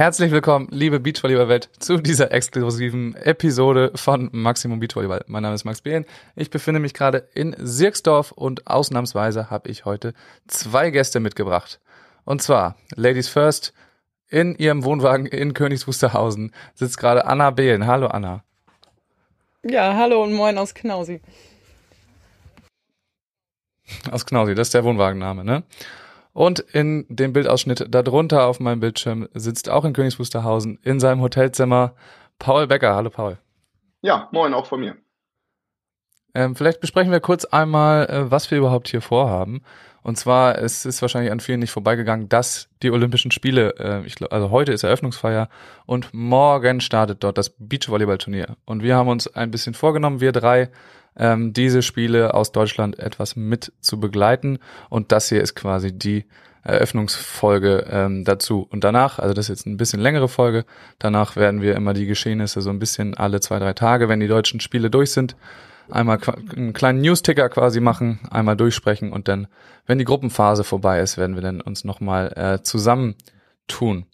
Herzlich 0.00 0.32
willkommen, 0.32 0.66
liebe 0.70 0.98
Beachvolleyball-Welt, 0.98 1.68
zu 1.78 1.98
dieser 1.98 2.32
exklusiven 2.32 3.14
Episode 3.16 3.92
von 3.96 4.30
Maximum 4.32 4.80
Beachvolleyball. 4.80 5.26
Mein 5.26 5.42
Name 5.42 5.54
ist 5.54 5.66
Max 5.66 5.82
Behn. 5.82 6.06
Ich 6.36 6.48
befinde 6.48 6.80
mich 6.80 6.94
gerade 6.94 7.28
in 7.34 7.54
Sirksdorf 7.58 8.32
und 8.32 8.66
ausnahmsweise 8.66 9.50
habe 9.50 9.68
ich 9.68 9.84
heute 9.84 10.14
zwei 10.46 10.88
Gäste 10.88 11.20
mitgebracht. 11.20 11.80
Und 12.24 12.40
zwar, 12.40 12.76
Ladies 12.96 13.28
First, 13.28 13.74
in 14.30 14.54
ihrem 14.54 14.84
Wohnwagen 14.84 15.26
in 15.26 15.52
Königs 15.52 15.86
Wusterhausen 15.86 16.54
sitzt 16.72 16.96
gerade 16.96 17.26
Anna 17.26 17.50
Behlen. 17.50 17.86
Hallo 17.86 18.06
Anna. 18.06 18.42
Ja, 19.62 19.96
hallo 19.96 20.22
und 20.22 20.32
moin 20.32 20.56
aus 20.56 20.72
Knausi. 20.72 21.20
Aus 24.10 24.24
Knausi, 24.24 24.54
das 24.54 24.68
ist 24.68 24.74
der 24.74 24.84
Wohnwagenname, 24.84 25.44
ne? 25.44 25.62
Und 26.32 26.60
in 26.60 27.06
dem 27.08 27.32
Bildausschnitt 27.32 27.86
darunter 27.90 28.46
auf 28.46 28.60
meinem 28.60 28.80
Bildschirm 28.80 29.28
sitzt 29.34 29.68
auch 29.68 29.84
in 29.84 29.92
Königs 29.92 30.18
Wusterhausen 30.18 30.78
in 30.82 31.00
seinem 31.00 31.20
Hotelzimmer 31.20 31.94
Paul 32.38 32.66
Becker. 32.66 32.94
Hallo 32.94 33.10
Paul. 33.10 33.38
Ja, 34.00 34.28
moin 34.32 34.54
auch 34.54 34.66
von 34.66 34.80
mir. 34.80 34.96
Ähm, 36.34 36.54
vielleicht 36.54 36.80
besprechen 36.80 37.12
wir 37.12 37.20
kurz 37.20 37.44
einmal, 37.44 38.06
äh, 38.06 38.30
was 38.30 38.50
wir 38.50 38.58
überhaupt 38.58 38.88
hier 38.88 39.02
vorhaben. 39.02 39.62
Und 40.02 40.16
zwar, 40.16 40.58
es 40.58 40.86
ist 40.86 41.02
wahrscheinlich 41.02 41.30
an 41.30 41.40
vielen 41.40 41.60
nicht 41.60 41.72
vorbeigegangen, 41.72 42.28
dass 42.28 42.68
die 42.82 42.90
Olympischen 42.90 43.30
Spiele, 43.30 43.74
äh, 43.78 44.06
ich 44.06 44.14
glaub, 44.14 44.32
also 44.32 44.50
heute 44.50 44.72
ist 44.72 44.82
Eröffnungsfeier 44.82 45.48
und 45.84 46.14
morgen 46.14 46.80
startet 46.80 47.22
dort 47.22 47.36
das 47.36 47.50
Beachvolleyball-Turnier. 47.58 48.56
Und 48.64 48.82
wir 48.82 48.96
haben 48.96 49.08
uns 49.08 49.28
ein 49.28 49.50
bisschen 49.50 49.74
vorgenommen, 49.74 50.20
wir 50.20 50.32
drei, 50.32 50.70
ähm, 51.16 51.52
diese 51.52 51.82
Spiele 51.82 52.32
aus 52.32 52.52
Deutschland 52.52 52.98
etwas 52.98 53.36
mit 53.36 53.72
zu 53.80 54.00
begleiten. 54.00 54.58
Und 54.88 55.12
das 55.12 55.28
hier 55.28 55.42
ist 55.42 55.54
quasi 55.54 55.92
die 55.96 56.24
Eröffnungsfolge 56.62 57.86
ähm, 57.90 58.24
dazu. 58.24 58.66
Und 58.70 58.84
danach, 58.84 59.18
also 59.18 59.34
das 59.34 59.46
ist 59.46 59.58
jetzt 59.58 59.66
ein 59.66 59.76
bisschen 59.76 60.00
längere 60.00 60.28
Folge, 60.28 60.64
danach 60.98 61.36
werden 61.36 61.62
wir 61.62 61.74
immer 61.74 61.94
die 61.94 62.06
Geschehnisse 62.06 62.60
so 62.60 62.70
ein 62.70 62.78
bisschen 62.78 63.14
alle 63.14 63.40
zwei, 63.40 63.58
drei 63.58 63.72
Tage, 63.72 64.08
wenn 64.08 64.20
die 64.20 64.28
deutschen 64.28 64.60
Spiele 64.60 64.90
durch 64.90 65.10
sind, 65.12 65.36
einmal 65.92 66.18
einen 66.56 66.72
kleinen 66.72 67.00
News-Ticker 67.00 67.48
quasi 67.48 67.80
machen, 67.80 68.20
einmal 68.30 68.56
durchsprechen 68.56 69.12
und 69.12 69.28
dann, 69.28 69.46
wenn 69.86 69.98
die 69.98 70.04
Gruppenphase 70.04 70.64
vorbei 70.64 71.00
ist, 71.00 71.18
werden 71.18 71.34
wir 71.34 71.42
dann 71.42 71.60
uns 71.60 71.84
nochmal 71.84 72.32
äh, 72.36 72.62
zusammen 72.62 73.14
tun. 73.66 74.06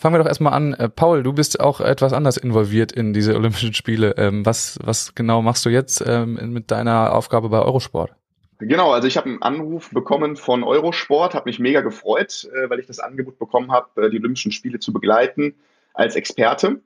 Fangen 0.00 0.14
wir 0.14 0.18
doch 0.20 0.28
erstmal 0.28 0.54
an. 0.54 0.72
Äh, 0.72 0.88
Paul, 0.88 1.22
du 1.22 1.34
bist 1.34 1.60
auch 1.60 1.80
etwas 1.80 2.14
anders 2.14 2.38
involviert 2.38 2.90
in 2.90 3.12
diese 3.12 3.36
Olympischen 3.36 3.74
Spiele. 3.74 4.14
Ähm, 4.16 4.46
was, 4.46 4.78
was 4.82 5.14
genau 5.14 5.42
machst 5.42 5.66
du 5.66 5.68
jetzt 5.68 6.02
ähm, 6.06 6.38
mit 6.52 6.70
deiner 6.70 7.14
Aufgabe 7.14 7.50
bei 7.50 7.60
Eurosport? 7.60 8.10
Genau, 8.60 8.92
also 8.92 9.08
ich 9.08 9.16
habe 9.16 9.28
einen 9.28 9.42
Anruf 9.42 9.90
bekommen 9.90 10.36
von 10.36 10.64
Eurosport, 10.64 11.34
habe 11.34 11.48
mich 11.48 11.58
mega 11.58 11.82
gefreut, 11.82 12.48
äh, 12.52 12.70
weil 12.70 12.78
ich 12.78 12.86
das 12.86 12.98
Angebot 12.98 13.38
bekommen 13.38 13.72
habe, 13.72 14.06
äh, 14.06 14.10
die 14.10 14.18
Olympischen 14.18 14.52
Spiele 14.52 14.78
zu 14.78 14.92
begleiten 14.92 15.54
als 15.92 16.16
Experte. 16.16 16.80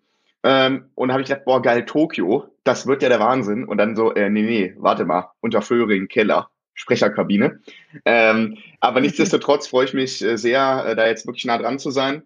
Ähm, 0.45 0.91
und 0.95 1.11
habe 1.11 1.23
ich 1.23 1.28
gedacht, 1.28 1.47
boah, 1.47 1.62
geil, 1.62 1.87
Tokio, 1.87 2.45
das 2.64 2.87
wird 2.87 3.03
ja 3.03 3.09
der 3.09 3.19
Wahnsinn. 3.19 3.64
Und 3.64 3.78
dann 3.78 3.97
so, 3.97 4.12
äh, 4.14 4.28
nee, 4.28 4.42
nee, 4.42 4.75
warte 4.77 5.06
mal, 5.06 5.33
unter 5.41 5.62
Föhring, 5.62 6.06
Keller, 6.06 6.50
Sprecherkabine. 6.75 7.61
Ähm, 8.05 8.59
aber 8.81 9.00
nichtsdestotrotz 9.00 9.67
freue 9.67 9.87
ich 9.87 9.95
mich 9.95 10.22
äh, 10.22 10.37
sehr, 10.37 10.84
äh, 10.87 10.95
da 10.95 11.06
jetzt 11.06 11.27
wirklich 11.27 11.47
nah 11.47 11.56
dran 11.56 11.78
zu 11.78 11.91
sein. 11.91 12.25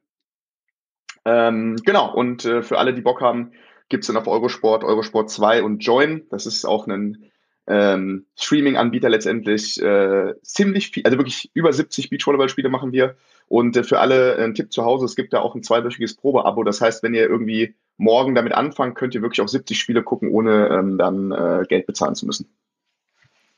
Ähm, 1.24 1.76
genau, 1.84 2.12
und 2.12 2.44
äh, 2.44 2.62
für 2.62 2.78
alle, 2.78 2.92
die 2.92 3.02
Bock 3.02 3.20
haben, 3.20 3.52
gibt's 3.88 4.08
dann 4.08 4.16
auf 4.16 4.26
Eurosport, 4.26 4.82
Eurosport 4.82 5.30
2 5.30 5.62
und 5.62 5.84
Join. 5.84 6.26
Das 6.30 6.44
ist 6.46 6.64
auch 6.64 6.88
ein 6.88 7.30
ähm, 7.68 8.26
Streaming-Anbieter 8.36 9.10
letztendlich 9.10 9.80
äh, 9.80 10.34
ziemlich 10.42 10.88
viel, 10.88 11.04
also 11.04 11.18
wirklich 11.18 11.50
über 11.54 11.72
70 11.72 12.08
Beachvolleyball-Spiele 12.10 12.70
machen 12.70 12.92
wir. 12.92 13.16
Und 13.46 13.76
äh, 13.76 13.84
für 13.84 14.00
alle 14.00 14.36
äh, 14.36 14.44
ein 14.44 14.54
Tipp 14.54 14.72
zu 14.72 14.84
Hause, 14.84 15.04
es 15.04 15.16
gibt 15.16 15.32
da 15.32 15.40
auch 15.40 15.54
ein 15.54 15.62
zweiwöchiges 15.62 16.16
Probeabo. 16.16 16.64
Das 16.64 16.80
heißt, 16.80 17.02
wenn 17.02 17.14
ihr 17.14 17.28
irgendwie 17.28 17.74
morgen 17.98 18.34
damit 18.34 18.54
anfangt, 18.54 18.96
könnt 18.96 19.14
ihr 19.14 19.22
wirklich 19.22 19.42
auch 19.42 19.48
70 19.48 19.78
Spiele 19.78 20.02
gucken, 20.02 20.30
ohne 20.30 20.68
ähm, 20.68 20.96
dann 20.98 21.30
äh, 21.30 21.64
Geld 21.68 21.86
bezahlen 21.86 22.14
zu 22.14 22.26
müssen. 22.26 22.48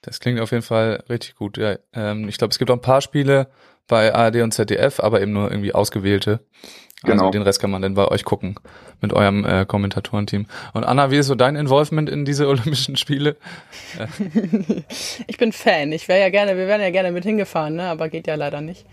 Das 0.02 0.18
klingt 0.18 0.40
auf 0.40 0.50
jeden 0.50 0.62
Fall 0.62 1.04
richtig 1.08 1.36
gut. 1.36 1.56
Ja, 1.58 1.76
ähm, 1.92 2.28
ich 2.28 2.38
glaube, 2.38 2.52
es 2.52 2.58
gibt 2.58 2.70
auch 2.70 2.76
ein 2.76 2.80
paar 2.80 3.02
Spiele 3.02 3.48
bei 3.86 4.14
ARD 4.14 4.36
und 4.36 4.52
ZDF, 4.52 5.00
aber 5.00 5.20
eben 5.20 5.32
nur 5.32 5.50
irgendwie 5.50 5.74
ausgewählte. 5.74 6.40
Also 7.02 7.16
genau. 7.16 7.30
den 7.30 7.42
Rest 7.42 7.60
kann 7.60 7.70
man 7.70 7.80
dann 7.80 7.94
bei 7.94 8.06
euch 8.08 8.24
gucken 8.24 8.56
mit 9.00 9.14
eurem 9.14 9.46
äh, 9.46 9.64
Kommentatorenteam. 9.64 10.44
Und 10.74 10.84
Anna, 10.84 11.10
wie 11.10 11.16
ist 11.16 11.28
so 11.28 11.34
dein 11.34 11.56
Involvement 11.56 12.10
in 12.10 12.26
diese 12.26 12.46
Olympischen 12.48 12.96
Spiele? 12.96 13.36
ich 15.26 15.38
bin 15.38 15.52
Fan. 15.52 15.92
Ich 15.92 16.08
wäre 16.08 16.20
ja 16.20 16.28
gerne, 16.28 16.58
wir 16.58 16.66
wären 16.66 16.82
ja 16.82 16.90
gerne 16.90 17.10
mit 17.10 17.24
hingefahren, 17.24 17.76
ne? 17.76 17.84
aber 17.84 18.10
geht 18.10 18.26
ja 18.26 18.34
leider 18.34 18.60
nicht. 18.60 18.84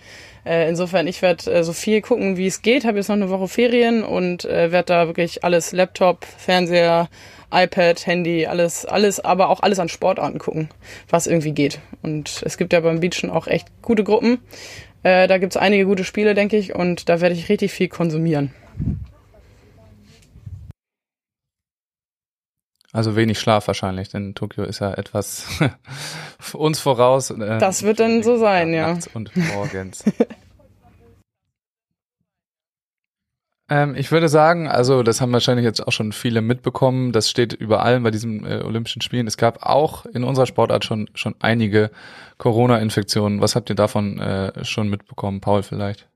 Äh, 0.46 0.70
insofern, 0.70 1.08
ich 1.08 1.22
werde 1.22 1.52
äh, 1.52 1.64
so 1.66 1.74
viel 1.74 2.02
gucken, 2.02 2.38
wie 2.38 2.48
es 2.48 2.62
geht. 2.62 2.86
Habe 2.86 2.98
jetzt 2.98 3.10
noch 3.10 3.18
eine 3.18 3.30
Woche 3.30 3.50
Ferien 3.50 4.04
und 4.06 4.46
äh, 4.46 4.72
werde 4.72 4.94
da 4.94 5.08
wirklich 5.08 5.44
alles 5.44 5.74
Laptop, 5.74 6.24
Fernseher, 6.24 7.10
iPad, 7.52 8.06
Handy, 8.06 8.46
alles, 8.46 8.86
alles, 8.86 9.20
aber 9.20 9.50
auch 9.50 9.62
alles 9.62 9.80
an 9.80 9.90
Sportarten 9.90 10.40
gucken, 10.40 10.70
was 11.10 11.28
irgendwie 11.28 11.52
geht. 11.52 11.80
Und 12.02 12.42
es 12.46 12.58
gibt 12.58 12.72
ja 12.72 12.80
beim 12.80 13.02
Beachen 13.02 13.30
auch 13.30 13.48
echt 13.48 13.68
gute 13.82 14.06
Gruppen. 14.06 14.40
Äh, 15.04 15.28
da 15.28 15.38
gibt 15.38 15.54
es 15.54 15.58
einige 15.58 15.86
gute 15.86 16.04
Spiele, 16.04 16.34
denke 16.34 16.58
ich, 16.58 16.76
und 16.76 17.10
da 17.10 17.22
werde 17.22 17.36
ich 17.36 17.50
richtig 17.50 17.72
viel 17.72 17.88
konsumieren. 17.88 18.52
Also 22.94 23.16
wenig 23.16 23.40
Schlaf 23.40 23.68
wahrscheinlich, 23.68 24.10
denn 24.10 24.34
Tokio 24.34 24.64
ist 24.64 24.80
ja 24.80 24.94
etwas 24.94 25.46
uns 26.54 26.80
voraus. 26.80 27.30
Äh, 27.30 27.60
das 27.60 27.84
wird 27.84 28.00
dann 28.00 28.24
so 28.24 28.38
sein, 28.38 28.74
ja. 28.74 28.94
Nachts 28.94 29.08
und 29.14 29.36
morgens. 29.36 30.04
Ähm, 33.70 33.96
ich 33.96 34.12
würde 34.12 34.30
sagen, 34.30 34.68
also 34.68 35.04
das 35.04 35.20
haben 35.20 35.34
wahrscheinlich 35.34 35.66
jetzt 35.66 35.86
auch 35.86 35.92
schon 35.92 36.14
viele 36.14 36.42
mitbekommen. 36.42 37.12
Das 37.12 37.30
steht 37.30 37.54
überall 37.54 38.00
bei 38.00 38.12
diesen 38.12 38.46
äh, 38.46 38.62
Olympischen 38.64 39.02
Spielen. 39.02 39.28
Es 39.28 39.38
gab 39.38 39.64
auch 39.64 40.06
in 40.06 40.24
unserer 40.24 40.46
Sportart 40.46 40.86
schon 40.86 41.10
schon 41.16 41.36
einige 41.40 41.92
Corona-Infektionen. 42.38 43.42
Was 43.42 43.56
habt 43.56 43.70
ihr 43.70 43.76
davon 43.76 44.20
äh, 44.20 44.64
schon 44.64 44.90
mitbekommen, 44.90 45.42
Paul 45.42 45.64
vielleicht? 45.64 46.08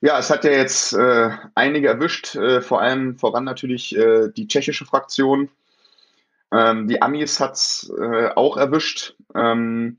Ja, 0.00 0.18
es 0.18 0.30
hat 0.30 0.42
ja 0.42 0.50
jetzt 0.50 0.94
äh, 0.94 1.30
einige 1.54 1.86
erwischt, 1.86 2.34
äh, 2.34 2.60
vor 2.60 2.82
allem 2.82 3.18
voran 3.18 3.44
natürlich 3.44 3.96
äh, 3.96 4.30
die 4.36 4.48
tschechische 4.48 4.84
Fraktion. 4.84 5.48
Ähm, 6.52 6.88
die 6.88 7.00
Amis 7.00 7.38
hat's 7.38 7.92
äh, 7.96 8.30
auch 8.34 8.56
erwischt. 8.56 9.14
Ähm, 9.36 9.98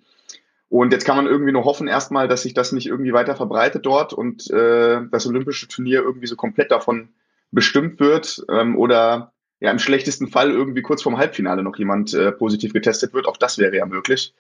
und 0.74 0.92
jetzt 0.92 1.06
kann 1.06 1.18
man 1.18 1.28
irgendwie 1.28 1.52
nur 1.52 1.66
hoffen 1.66 1.88
erstmal, 1.88 2.28
dass 2.28 2.42
sich 2.42 2.56
das 2.56 2.72
nicht 2.72 2.88
irgendwie 2.88 3.14
weiter 3.14 3.36
verbreitet 3.36 3.86
dort 3.86 4.12
und 4.12 4.50
äh, 4.50 5.02
das 5.12 5.28
olympische 5.28 5.68
Turnier 5.68 6.02
irgendwie 6.02 6.26
so 6.26 6.36
komplett 6.36 6.72
davon 6.72 7.10
bestimmt 7.52 8.00
wird 8.00 8.44
ähm, 8.50 8.76
oder 8.76 9.34
ja 9.60 9.70
im 9.70 9.78
schlechtesten 9.78 10.30
Fall 10.30 10.50
irgendwie 10.50 10.82
kurz 10.82 11.04
vorm 11.04 11.20
Halbfinale 11.20 11.62
noch 11.62 11.78
jemand 11.78 12.16
äh, 12.16 12.32
positiv 12.32 12.74
getestet 12.74 13.14
wird. 13.14 13.28
Auch 13.28 13.38
das 13.38 13.60
wäre 13.60 13.76
ja 13.76 13.86
möglich. 13.86 14.34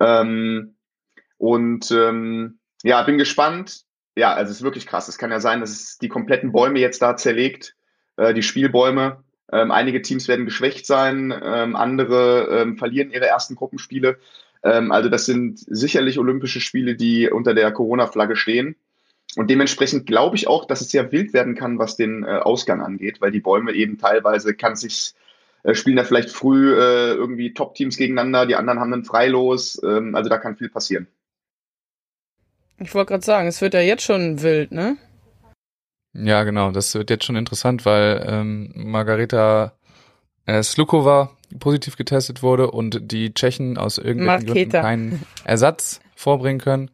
Ähm, 0.00 0.76
und 1.36 1.90
ähm, 1.90 2.58
ja, 2.82 3.02
bin 3.02 3.18
gespannt. 3.18 3.84
Ja, 4.16 4.32
also 4.32 4.52
es 4.52 4.60
ist 4.60 4.64
wirklich 4.64 4.86
krass. 4.86 5.08
Es 5.08 5.18
kann 5.18 5.30
ja 5.30 5.40
sein, 5.40 5.60
dass 5.60 5.72
es 5.72 5.98
die 5.98 6.08
kompletten 6.08 6.52
Bäume 6.52 6.78
jetzt 6.78 7.02
da 7.02 7.18
zerlegt, 7.18 7.76
äh, 8.16 8.32
die 8.32 8.42
Spielbäume. 8.42 9.24
Ähm, 9.52 9.72
einige 9.72 10.00
Teams 10.00 10.26
werden 10.26 10.46
geschwächt 10.46 10.86
sein, 10.86 11.38
ähm, 11.44 11.76
andere 11.76 12.62
ähm, 12.62 12.78
verlieren 12.78 13.10
ihre 13.10 13.26
ersten 13.26 13.56
Gruppenspiele. 13.56 14.18
Ähm, 14.62 14.92
also 14.92 15.08
das 15.08 15.26
sind 15.26 15.58
sicherlich 15.58 16.18
Olympische 16.18 16.60
Spiele, 16.60 16.96
die 16.96 17.30
unter 17.30 17.54
der 17.54 17.72
Corona-Flagge 17.72 18.36
stehen. 18.36 18.76
Und 19.36 19.48
dementsprechend 19.48 20.06
glaube 20.06 20.36
ich 20.36 20.48
auch, 20.48 20.66
dass 20.66 20.80
es 20.80 20.90
sehr 20.90 21.12
wild 21.12 21.32
werden 21.32 21.54
kann, 21.54 21.78
was 21.78 21.96
den 21.96 22.24
äh, 22.24 22.26
Ausgang 22.26 22.80
angeht, 22.80 23.20
weil 23.20 23.30
die 23.30 23.40
Bäume 23.40 23.72
eben 23.72 23.96
teilweise 23.96 24.54
kann 24.54 24.74
sich 24.76 25.14
äh, 25.62 25.74
spielen 25.74 25.96
da 25.96 26.04
vielleicht 26.04 26.30
früh 26.30 26.74
äh, 26.74 27.12
irgendwie 27.12 27.52
Top-Teams 27.52 27.96
gegeneinander, 27.96 28.46
die 28.46 28.56
anderen 28.56 28.80
haben 28.80 28.92
einen 28.92 29.04
Freilos. 29.04 29.80
Ähm, 29.84 30.14
also 30.14 30.28
da 30.30 30.38
kann 30.38 30.56
viel 30.56 30.68
passieren. 30.68 31.06
Ich 32.78 32.94
wollte 32.94 33.10
gerade 33.10 33.24
sagen, 33.24 33.46
es 33.46 33.60
wird 33.60 33.74
ja 33.74 33.80
jetzt 33.80 34.04
schon 34.04 34.42
wild, 34.42 34.72
ne? 34.72 34.96
Ja, 36.12 36.42
genau. 36.44 36.70
Das 36.72 36.94
wird 36.94 37.10
jetzt 37.10 37.24
schon 37.24 37.36
interessant, 37.36 37.84
weil 37.84 38.24
ähm, 38.26 38.72
Margareta 38.74 39.74
äh, 40.50 40.62
Slukova 40.62 41.30
positiv 41.58 41.96
getestet 41.96 42.42
wurde 42.42 42.70
und 42.70 43.12
die 43.12 43.32
Tschechen 43.34 43.78
aus 43.78 43.98
irgendwelchen 43.98 44.46
Gründen 44.46 44.70
keinen 44.70 45.22
Ersatz 45.44 46.00
vorbringen 46.14 46.60
können. 46.60 46.90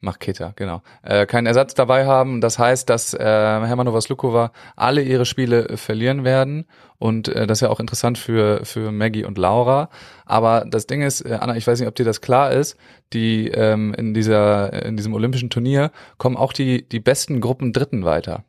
Marketa, 0.00 0.52
genau. 0.54 0.82
Äh, 1.02 1.26
keinen 1.26 1.46
Ersatz 1.46 1.74
dabei 1.74 2.06
haben. 2.06 2.40
Das 2.40 2.56
heißt, 2.58 2.88
dass 2.88 3.14
äh, 3.14 3.18
Hermanova 3.18 4.00
Slukova 4.00 4.52
alle 4.76 5.02
ihre 5.02 5.24
Spiele 5.24 5.76
verlieren 5.76 6.22
werden. 6.22 6.66
Und 6.98 7.26
äh, 7.28 7.48
das 7.48 7.58
ist 7.58 7.62
ja 7.62 7.70
auch 7.70 7.80
interessant 7.80 8.16
für, 8.16 8.64
für 8.64 8.92
Maggie 8.92 9.24
und 9.24 9.38
Laura. 9.38 9.90
Aber 10.24 10.64
das 10.68 10.86
Ding 10.86 11.02
ist, 11.02 11.22
äh, 11.22 11.38
Anna, 11.40 11.56
ich 11.56 11.66
weiß 11.66 11.80
nicht, 11.80 11.88
ob 11.88 11.96
dir 11.96 12.04
das 12.04 12.20
klar 12.20 12.52
ist, 12.52 12.76
die 13.12 13.48
ähm, 13.48 13.92
in 13.94 14.14
dieser, 14.14 14.84
in 14.84 14.96
diesem 14.96 15.14
olympischen 15.14 15.50
Turnier 15.50 15.90
kommen 16.16 16.36
auch 16.36 16.52
die, 16.52 16.88
die 16.88 17.00
besten 17.00 17.40
Gruppen 17.40 17.72
Dritten 17.72 18.04
weiter. 18.04 18.44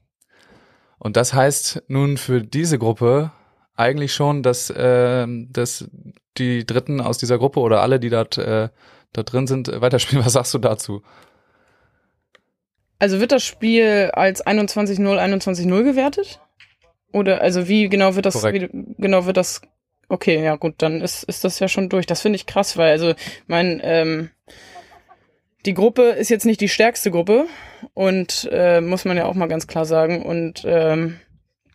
Und 0.99 1.17
das 1.17 1.33
heißt 1.33 1.83
nun 1.87 2.17
für 2.17 2.43
diese 2.43 2.77
Gruppe 2.77 3.31
eigentlich 3.79 4.13
schon, 4.13 4.43
dass, 4.43 4.69
äh, 4.69 5.25
dass 5.49 5.89
die 6.37 6.65
Dritten 6.65 7.01
aus 7.01 7.17
dieser 7.17 7.37
Gruppe 7.37 7.59
oder 7.59 7.81
alle, 7.81 7.99
die 7.99 8.09
dort, 8.09 8.37
äh, 8.37 8.69
dort 9.13 9.33
drin 9.33 9.47
sind, 9.47 9.69
weiterspielen. 9.81 10.23
Was 10.25 10.33
sagst 10.33 10.53
du 10.53 10.57
dazu? 10.57 11.01
Also 12.99 13.19
wird 13.19 13.31
das 13.31 13.43
Spiel 13.45 14.11
als 14.13 14.45
21-0, 14.45 14.99
21-0 14.99 15.83
gewertet? 15.83 16.41
Oder 17.11 17.41
also 17.41 17.67
wie 17.67 17.89
genau 17.89 18.15
wird 18.15 18.25
das, 18.25 18.43
wie 18.43 18.69
genau 18.97 19.25
wird 19.25 19.37
das, 19.37 19.61
okay, 20.09 20.43
ja 20.43 20.57
gut, 20.57 20.75
dann 20.77 21.01
ist, 21.01 21.23
ist 21.23 21.43
das 21.43 21.59
ja 21.59 21.67
schon 21.67 21.89
durch. 21.89 22.05
Das 22.05 22.21
finde 22.21 22.35
ich 22.35 22.45
krass, 22.45 22.77
weil 22.77 22.91
also 22.91 23.13
mein, 23.47 23.79
ähm, 23.83 24.29
die 25.65 25.73
Gruppe 25.73 26.03
ist 26.09 26.29
jetzt 26.29 26.45
nicht 26.45 26.61
die 26.61 26.69
stärkste 26.69 27.09
Gruppe 27.09 27.47
und 27.93 28.47
äh, 28.51 28.81
muss 28.81 29.05
man 29.05 29.17
ja 29.17 29.25
auch 29.25 29.33
mal 29.33 29.47
ganz 29.47 29.65
klar 29.65 29.85
sagen. 29.85 30.21
Und 30.21 30.63
ähm, 30.65 31.19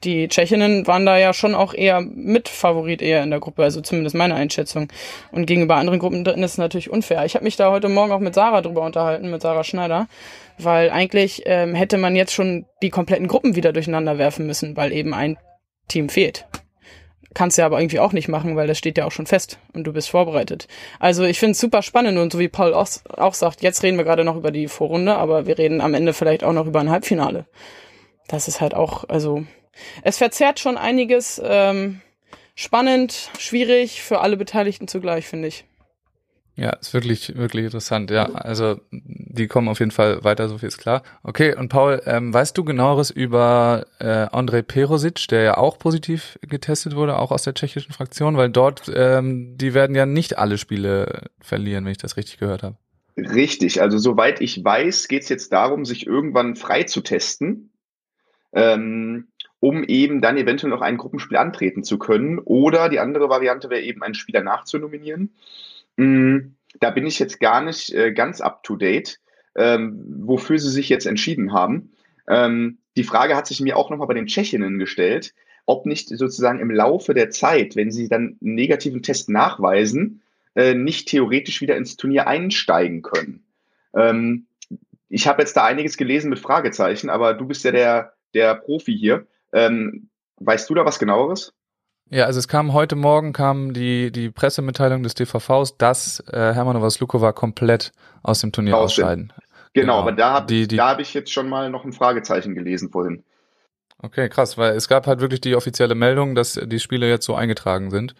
die 0.04 0.28
Tschechinnen 0.28 0.86
waren 0.86 1.06
da 1.06 1.18
ja 1.18 1.32
schon 1.32 1.54
auch 1.54 1.74
eher 1.74 2.00
Mitfavorit 2.00 3.02
eher 3.02 3.22
in 3.22 3.30
der 3.30 3.40
Gruppe, 3.40 3.62
also 3.62 3.80
zumindest 3.80 4.14
meine 4.14 4.34
Einschätzung. 4.34 4.88
Und 5.32 5.46
gegenüber 5.46 5.76
anderen 5.76 5.98
Gruppen 5.98 6.24
ist 6.24 6.52
es 6.52 6.58
natürlich 6.58 6.90
unfair. 6.90 7.24
Ich 7.24 7.34
habe 7.34 7.44
mich 7.44 7.56
da 7.56 7.70
heute 7.70 7.88
Morgen 7.88 8.12
auch 8.12 8.20
mit 8.20 8.34
Sarah 8.34 8.60
drüber 8.60 8.82
unterhalten, 8.82 9.30
mit 9.30 9.42
Sarah 9.42 9.64
Schneider, 9.64 10.06
weil 10.58 10.90
eigentlich 10.90 11.42
ähm, 11.46 11.74
hätte 11.74 11.98
man 11.98 12.16
jetzt 12.16 12.32
schon 12.32 12.66
die 12.82 12.90
kompletten 12.90 13.28
Gruppen 13.28 13.56
wieder 13.56 13.72
durcheinander 13.72 14.18
werfen 14.18 14.46
müssen, 14.46 14.76
weil 14.76 14.92
eben 14.92 15.14
ein 15.14 15.38
Team 15.88 16.08
fehlt. 16.08 16.46
Kannst 17.34 17.58
ja 17.58 17.66
aber 17.66 17.80
irgendwie 17.80 17.98
auch 17.98 18.12
nicht 18.12 18.28
machen, 18.28 18.54
weil 18.54 18.68
das 18.68 18.78
steht 18.78 18.96
ja 18.96 19.06
auch 19.06 19.12
schon 19.12 19.26
fest 19.26 19.58
und 19.72 19.84
du 19.84 19.92
bist 19.92 20.08
vorbereitet. 20.08 20.68
Also 21.00 21.24
ich 21.24 21.40
finde 21.40 21.52
es 21.52 21.60
super 21.60 21.82
spannend 21.82 22.16
und 22.16 22.32
so 22.32 22.38
wie 22.38 22.48
Paul 22.48 22.74
auch, 22.74 22.88
auch 23.16 23.34
sagt, 23.34 23.62
jetzt 23.62 23.82
reden 23.82 23.96
wir 23.96 24.04
gerade 24.04 24.24
noch 24.24 24.36
über 24.36 24.52
die 24.52 24.68
Vorrunde, 24.68 25.16
aber 25.16 25.46
wir 25.46 25.58
reden 25.58 25.80
am 25.80 25.94
Ende 25.94 26.12
vielleicht 26.12 26.44
auch 26.44 26.52
noch 26.52 26.66
über 26.66 26.78
ein 26.78 26.90
Halbfinale. 26.90 27.46
Das 28.28 28.46
ist 28.46 28.60
halt 28.60 28.74
auch, 28.74 29.08
also 29.08 29.44
es 30.02 30.18
verzerrt 30.18 30.60
schon 30.60 30.76
einiges. 30.76 31.40
Ähm, 31.44 32.00
spannend, 32.54 33.30
schwierig 33.38 34.02
für 34.02 34.20
alle 34.20 34.36
Beteiligten 34.36 34.88
zugleich, 34.88 35.26
finde 35.26 35.48
ich. 35.48 35.64
Ja, 36.56 36.70
ist 36.70 36.94
wirklich, 36.94 37.36
wirklich 37.36 37.64
interessant. 37.64 38.12
Ja, 38.12 38.26
also 38.26 38.80
die 38.92 39.48
kommen 39.48 39.68
auf 39.68 39.80
jeden 39.80 39.90
Fall 39.90 40.22
weiter, 40.22 40.48
so 40.48 40.58
viel 40.58 40.68
ist 40.68 40.78
klar. 40.78 41.02
Okay, 41.24 41.54
und 41.56 41.68
Paul, 41.68 42.00
ähm, 42.06 42.32
weißt 42.32 42.56
du 42.56 42.62
genaueres 42.62 43.10
über 43.10 43.86
äh, 43.98 44.28
Andrej 44.30 44.62
Perosic, 44.62 45.26
der 45.28 45.42
ja 45.42 45.56
auch 45.56 45.80
positiv 45.80 46.38
getestet 46.42 46.94
wurde, 46.94 47.18
auch 47.18 47.32
aus 47.32 47.42
der 47.42 47.54
tschechischen 47.54 47.92
Fraktion, 47.92 48.36
weil 48.36 48.50
dort, 48.50 48.90
ähm, 48.94 49.56
die 49.58 49.74
werden 49.74 49.96
ja 49.96 50.06
nicht 50.06 50.38
alle 50.38 50.56
Spiele 50.56 51.28
verlieren, 51.40 51.84
wenn 51.84 51.92
ich 51.92 51.98
das 51.98 52.16
richtig 52.16 52.38
gehört 52.38 52.62
habe. 52.62 52.76
Richtig, 53.16 53.82
also 53.82 53.98
soweit 53.98 54.40
ich 54.40 54.64
weiß, 54.64 55.08
geht 55.08 55.24
es 55.24 55.28
jetzt 55.28 55.52
darum, 55.52 55.84
sich 55.84 56.06
irgendwann 56.06 56.54
frei 56.54 56.84
zu 56.84 57.00
testen. 57.00 57.72
Ähm, 58.52 59.26
um 59.60 59.84
eben 59.84 60.20
dann 60.20 60.36
eventuell 60.36 60.70
noch 60.70 60.82
ein 60.82 60.96
Gruppenspiel 60.96 61.36
antreten 61.36 61.84
zu 61.84 61.98
können. 61.98 62.38
Oder 62.38 62.88
die 62.88 63.00
andere 63.00 63.28
Variante 63.28 63.70
wäre 63.70 63.82
eben 63.82 64.02
einen 64.02 64.14
Spieler 64.14 64.42
nachzunominieren. 64.42 65.34
Mm, 65.96 66.38
da 66.80 66.90
bin 66.90 67.06
ich 67.06 67.18
jetzt 67.18 67.40
gar 67.40 67.62
nicht 67.62 67.92
äh, 67.94 68.12
ganz 68.12 68.40
up 68.40 68.62
to 68.62 68.76
date, 68.76 69.20
ähm, 69.56 70.04
wofür 70.20 70.58
sie 70.58 70.70
sich 70.70 70.88
jetzt 70.88 71.06
entschieden 71.06 71.52
haben. 71.52 71.92
Ähm, 72.28 72.78
die 72.96 73.04
Frage 73.04 73.36
hat 73.36 73.46
sich 73.46 73.60
mir 73.60 73.76
auch 73.76 73.90
nochmal 73.90 74.08
bei 74.08 74.14
den 74.14 74.26
Tschechinnen 74.26 74.78
gestellt, 74.78 75.34
ob 75.66 75.86
nicht 75.86 76.08
sozusagen 76.08 76.60
im 76.60 76.70
Laufe 76.70 77.14
der 77.14 77.30
Zeit, 77.30 77.76
wenn 77.76 77.90
sie 77.90 78.08
dann 78.08 78.36
einen 78.40 78.54
negativen 78.54 79.02
Test 79.02 79.28
nachweisen, 79.28 80.22
äh, 80.54 80.74
nicht 80.74 81.08
theoretisch 81.08 81.60
wieder 81.60 81.76
ins 81.76 81.96
Turnier 81.96 82.26
einsteigen 82.26 83.02
können. 83.02 83.44
Ähm, 83.94 84.46
ich 85.08 85.26
habe 85.26 85.42
jetzt 85.42 85.56
da 85.56 85.64
einiges 85.64 85.96
gelesen 85.96 86.30
mit 86.30 86.38
Fragezeichen, 86.38 87.10
aber 87.10 87.34
du 87.34 87.46
bist 87.46 87.64
ja 87.64 87.72
der, 87.72 88.12
der 88.34 88.54
Profi 88.54 88.96
hier. 88.96 89.26
Ähm, 89.54 90.10
weißt 90.40 90.68
du 90.68 90.74
da 90.74 90.84
was 90.84 90.98
genaueres? 90.98 91.54
Ja, 92.10 92.26
also 92.26 92.38
es 92.38 92.48
kam 92.48 92.74
heute 92.74 92.96
Morgen 92.96 93.32
kam 93.32 93.72
die 93.72 94.12
die 94.12 94.30
Pressemitteilung 94.30 95.02
des 95.02 95.14
DVVs, 95.14 95.78
dass 95.78 96.20
äh, 96.30 96.52
Hermann 96.52 96.80
Vaslukova 96.82 97.32
komplett 97.32 97.92
aus 98.22 98.40
dem 98.40 98.52
Turnier 98.52 98.76
aus 98.76 98.92
ausscheiden. 98.92 99.32
Genau, 99.72 99.94
genau, 99.94 99.98
aber 100.00 100.12
da 100.12 100.32
habe 100.32 100.54
hab 100.54 101.00
ich 101.00 101.14
jetzt 101.14 101.32
schon 101.32 101.48
mal 101.48 101.70
noch 101.70 101.84
ein 101.84 101.92
Fragezeichen 101.92 102.54
gelesen 102.54 102.90
vorhin. 102.90 103.24
Okay, 103.98 104.28
krass, 104.28 104.58
weil 104.58 104.76
es 104.76 104.88
gab 104.88 105.06
halt 105.06 105.20
wirklich 105.20 105.40
die 105.40 105.56
offizielle 105.56 105.94
Meldung, 105.94 106.34
dass 106.34 106.60
die 106.62 106.78
Spiele 106.78 107.08
jetzt 107.08 107.24
so 107.24 107.34
eingetragen 107.34 107.90
sind. 107.90 108.14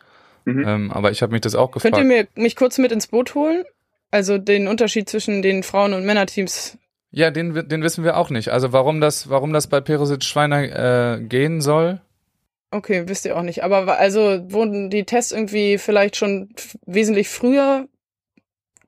Mhm. 0.46 0.64
Ähm, 0.66 0.90
aber 0.90 1.10
ich 1.10 1.22
habe 1.22 1.32
mich 1.32 1.42
das 1.42 1.54
auch 1.54 1.70
gefragt. 1.70 1.94
Könnt 1.94 2.04
ihr 2.04 2.08
mir, 2.08 2.26
mich 2.34 2.56
kurz 2.56 2.78
mit 2.78 2.90
ins 2.90 3.06
Boot 3.06 3.34
holen? 3.34 3.64
Also 4.10 4.38
den 4.38 4.69
Unterschied 4.69 5.08
zwischen 5.08 5.42
den 5.42 5.62
Frauen- 5.62 5.92
und 5.92 6.06
Männerteams 6.06 6.78
ja, 7.14 7.31
den, 7.31 7.69
den 7.69 7.82
wissen 7.82 8.02
wir 8.02 8.16
auch 8.16 8.31
nicht. 8.31 8.49
Also 8.49 8.72
warum 8.72 9.00
das, 9.00 9.31
warum 9.31 9.52
das 9.52 9.69
bei 9.69 9.81
Perosic 9.81 10.25
Schweiner 10.25 11.14
äh, 11.14 11.20
gehen 11.22 11.61
soll. 11.61 12.00
Okay, 12.72 13.05
wisst 13.06 13.25
ihr 13.25 13.37
auch 13.37 13.43
nicht. 13.43 13.62
Aber 13.62 13.99
also 13.99 14.50
wurden 14.50 14.90
die 14.90 15.05
Tests 15.05 15.31
irgendwie 15.31 15.78
vielleicht 15.78 16.16
schon 16.16 16.49
wesentlich 16.87 17.28
früher 17.28 17.87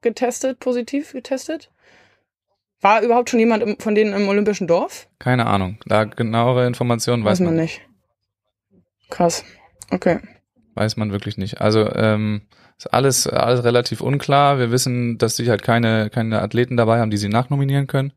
getestet, 0.00 0.58
positiv 0.58 1.12
getestet? 1.12 1.70
War 2.80 3.00
überhaupt 3.02 3.30
schon 3.30 3.38
jemand 3.38 3.62
im, 3.62 3.78
von 3.78 3.94
denen 3.94 4.12
im 4.12 4.28
Olympischen 4.28 4.66
Dorf? 4.66 5.08
Keine 5.20 5.46
Ahnung. 5.46 5.78
Da 5.86 6.04
genauere 6.04 6.66
Informationen 6.66 7.24
weiß, 7.24 7.38
weiß 7.38 7.46
man 7.46 7.54
nicht. 7.54 7.80
Krass. 9.08 9.44
Okay. 9.90 10.18
Weiß 10.74 10.96
man 10.96 11.12
wirklich 11.12 11.38
nicht. 11.38 11.60
Also 11.60 11.88
ähm, 11.94 12.42
ist 12.78 12.92
alles, 12.92 13.26
alles 13.26 13.64
relativ 13.64 14.00
unklar. 14.00 14.58
Wir 14.58 14.70
wissen, 14.70 15.18
dass 15.18 15.36
sie 15.36 15.48
halt 15.48 15.62
keine, 15.62 16.10
keine 16.10 16.42
Athleten 16.42 16.76
dabei 16.76 17.00
haben, 17.00 17.10
die 17.10 17.16
sie 17.16 17.28
nachnominieren 17.28 17.86
können. 17.86 18.12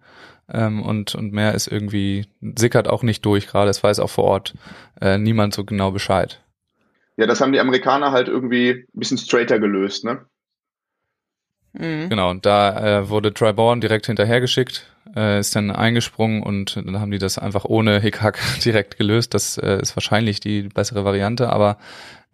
Ähm, 0.51 0.81
und, 0.81 1.15
und 1.15 1.31
mehr 1.31 1.53
ist 1.53 1.67
irgendwie, 1.67 2.27
sickert 2.41 2.88
auch 2.88 3.03
nicht 3.03 3.25
durch 3.25 3.47
gerade. 3.47 3.69
Es 3.69 3.83
weiß 3.83 4.00
auch 4.00 4.09
vor 4.09 4.25
Ort 4.25 4.56
äh, 5.00 5.17
niemand 5.17 5.53
so 5.53 5.63
genau 5.63 5.91
Bescheid. 5.91 6.41
Ja, 7.17 7.27
das 7.27 7.41
haben 7.41 7.51
die 7.51 7.59
Amerikaner 7.59 8.11
halt 8.11 8.29
irgendwie 8.29 8.69
ein 8.71 9.00
bisschen 9.00 9.17
straighter 9.17 9.59
gelöst, 9.59 10.06
ne? 10.06 10.25
Mhm. 11.74 12.10
Genau, 12.10 12.30
und 12.30 12.45
da 12.45 13.00
äh, 13.00 13.10
wurde 13.10 13.33
Troy 13.33 13.54
Bourne 13.54 13.80
direkt 13.80 14.07
hinterhergeschickt, 14.07 14.86
äh, 15.16 15.39
ist 15.39 15.56
dann 15.56 15.71
eingesprungen 15.71 16.44
und 16.44 16.75
dann 16.77 17.00
haben 17.00 17.12
die 17.12 17.19
das 17.19 17.38
einfach 17.38 17.66
ohne 17.66 18.00
Hickhack 18.00 18.39
direkt 18.66 18.98
gelöst. 18.98 19.33
Das 19.33 19.57
äh, 19.57 19.80
ist 19.81 19.95
wahrscheinlich 19.95 20.39
die 20.39 20.63
bessere 20.63 21.06
Variante, 21.06 21.50
aber 21.50 21.77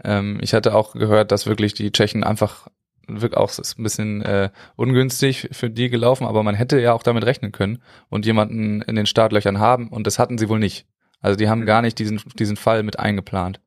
ähm, 0.03 0.39
ich 0.41 0.53
hatte 0.53 0.73
auch 0.75 0.93
gehört, 0.93 1.31
dass 1.31 1.47
wirklich 1.47 1.73
die 1.73 1.91
Tschechen 1.91 2.23
einfach 2.23 2.67
wirklich 3.07 3.37
auch 3.37 3.49
ist 3.57 3.77
ein 3.77 3.83
bisschen 3.83 4.21
äh, 4.23 4.49
ungünstig 4.75 5.49
für 5.51 5.69
die 5.69 5.89
gelaufen, 5.89 6.25
aber 6.25 6.41
man 6.41 6.55
hätte 6.55 6.79
ja 6.79 6.93
auch 6.93 7.03
damit 7.03 7.23
rechnen 7.23 7.51
können 7.51 7.83
und 8.09 8.25
jemanden 8.25 8.81
in 8.81 8.95
den 8.95 9.05
Startlöchern 9.05 9.59
haben 9.59 9.89
und 9.89 10.07
das 10.07 10.17
hatten 10.17 10.37
sie 10.37 10.49
wohl 10.49 10.59
nicht. 10.59 10.87
Also 11.21 11.37
die 11.37 11.49
haben 11.49 11.61
mhm. 11.61 11.65
gar 11.65 11.81
nicht 11.81 11.99
diesen, 11.99 12.21
diesen 12.37 12.57
Fall 12.57 12.83
mit 12.83 12.99
eingeplant. 12.99 13.59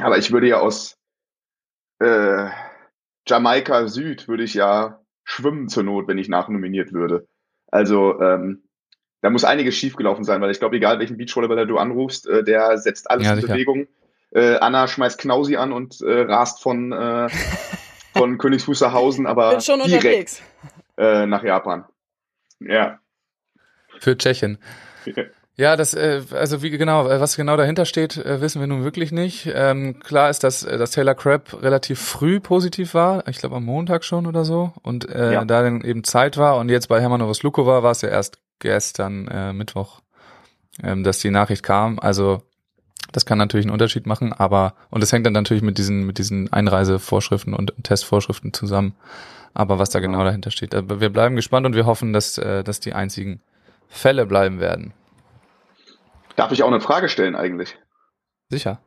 Aber 0.00 0.18
ich 0.18 0.32
würde 0.32 0.48
ja 0.48 0.58
aus 0.58 0.96
äh, 2.00 2.48
Jamaika 3.26 3.88
Süd 3.88 4.28
würde 4.28 4.44
ich 4.44 4.54
ja 4.54 5.00
schwimmen 5.24 5.68
zur 5.68 5.82
Not, 5.82 6.08
wenn 6.08 6.18
ich 6.18 6.28
nachnominiert 6.28 6.92
würde. 6.92 7.26
Also 7.68 8.20
ähm, 8.20 8.64
da 9.22 9.30
muss 9.30 9.44
einiges 9.44 9.74
schiefgelaufen 9.74 10.24
sein, 10.24 10.40
weil 10.40 10.50
ich 10.50 10.58
glaube, 10.58 10.76
egal 10.76 10.98
welchen 10.98 11.16
Beachvolleyballer 11.16 11.66
du 11.66 11.78
anrufst, 11.78 12.28
äh, 12.28 12.44
der 12.44 12.76
setzt 12.78 13.10
alles 13.10 13.26
ja, 13.26 13.34
in 13.34 13.40
Bewegung. 13.40 13.88
Äh, 14.30 14.56
Anna 14.56 14.86
schmeißt 14.86 15.18
Knausi 15.18 15.56
an 15.56 15.72
und 15.72 16.00
äh, 16.02 16.22
rast 16.22 16.62
von, 16.62 16.92
äh, 16.92 17.28
von 18.12 18.36
Königs 18.36 18.68
Wusterhausen, 18.68 19.26
aber 19.26 19.56
direkt 19.56 20.42
äh, 20.98 21.26
nach 21.26 21.42
Japan. 21.42 21.84
Ja. 22.60 22.98
Für 23.98 24.18
Tschechien. 24.18 24.58
Ja, 25.06 25.24
das, 25.76 25.94
äh, 25.94 26.22
also 26.32 26.62
wie 26.62 26.70
genau, 26.70 27.08
äh, 27.08 27.20
was 27.20 27.36
genau 27.36 27.56
dahinter 27.56 27.84
steht, 27.84 28.16
äh, 28.16 28.40
wissen 28.40 28.60
wir 28.60 28.66
nun 28.66 28.82
wirklich 28.82 29.12
nicht. 29.12 29.48
Ähm, 29.54 30.00
klar 30.00 30.28
ist, 30.28 30.42
dass, 30.42 30.64
äh, 30.64 30.78
dass 30.78 30.90
Taylor 30.90 31.14
Crabb 31.14 31.62
relativ 31.62 32.00
früh 32.00 32.40
positiv 32.40 32.94
war, 32.94 33.26
ich 33.28 33.38
glaube 33.38 33.56
am 33.56 33.64
Montag 33.64 34.04
schon 34.04 34.26
oder 34.26 34.44
so, 34.44 34.72
und 34.82 35.08
äh, 35.08 35.34
ja. 35.34 35.44
da 35.44 35.62
dann 35.62 35.82
eben 35.82 36.02
Zeit 36.02 36.36
war. 36.38 36.56
Und 36.56 36.70
jetzt 36.70 36.88
bei 36.88 37.00
Hermann 37.00 37.20
Lukova 37.20 37.84
war 37.84 37.92
es 37.92 38.02
ja 38.02 38.08
erst 38.08 38.38
gestern 38.58 39.28
äh, 39.28 39.52
Mittwoch, 39.52 40.00
ähm, 40.82 41.04
dass 41.04 41.20
die 41.20 41.30
Nachricht 41.30 41.62
kam. 41.62 42.00
Also 42.00 42.42
das 43.12 43.24
kann 43.24 43.38
natürlich 43.38 43.66
einen 43.66 43.72
Unterschied 43.72 44.06
machen, 44.06 44.32
aber 44.32 44.74
und 44.90 45.04
es 45.04 45.12
hängt 45.12 45.24
dann 45.24 45.34
natürlich 45.34 45.62
mit 45.62 45.78
diesen 45.78 46.04
mit 46.04 46.18
diesen 46.18 46.52
Einreisevorschriften 46.52 47.54
und 47.54 47.72
Testvorschriften 47.80 48.52
zusammen. 48.52 48.96
Aber 49.52 49.78
was 49.78 49.90
da 49.90 50.00
genau 50.00 50.24
dahinter 50.24 50.50
steht, 50.50 50.74
aber 50.74 51.00
wir 51.00 51.10
bleiben 51.10 51.36
gespannt 51.36 51.64
und 51.64 51.76
wir 51.76 51.86
hoffen, 51.86 52.12
dass 52.12 52.34
dass 52.34 52.80
die 52.80 52.92
einzigen 52.92 53.40
Fälle 53.88 54.26
bleiben 54.26 54.58
werden. 54.58 54.94
Darf 56.36 56.52
ich 56.52 56.62
auch 56.62 56.68
eine 56.68 56.80
Frage 56.80 57.08
stellen 57.08 57.36
eigentlich? 57.36 57.76
Sicher. 58.48 58.80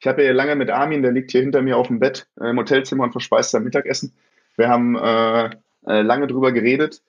Ich 0.00 0.06
habe 0.06 0.24
ja 0.24 0.32
lange 0.32 0.56
mit 0.56 0.70
Armin, 0.70 1.02
der 1.02 1.12
liegt 1.12 1.30
hier 1.30 1.40
hinter 1.40 1.62
mir 1.62 1.76
auf 1.76 1.86
dem 1.86 1.98
Bett 1.98 2.26
äh, 2.40 2.50
im 2.50 2.58
Hotelzimmer 2.58 3.04
und 3.04 3.12
verspeist 3.12 3.50
sein 3.50 3.64
Mittagessen. 3.64 4.12
Wir 4.56 4.68
haben 4.68 4.96
äh, 4.96 5.50
äh, 5.86 6.02
lange 6.02 6.26
drüber 6.26 6.52
geredet, 6.52 7.02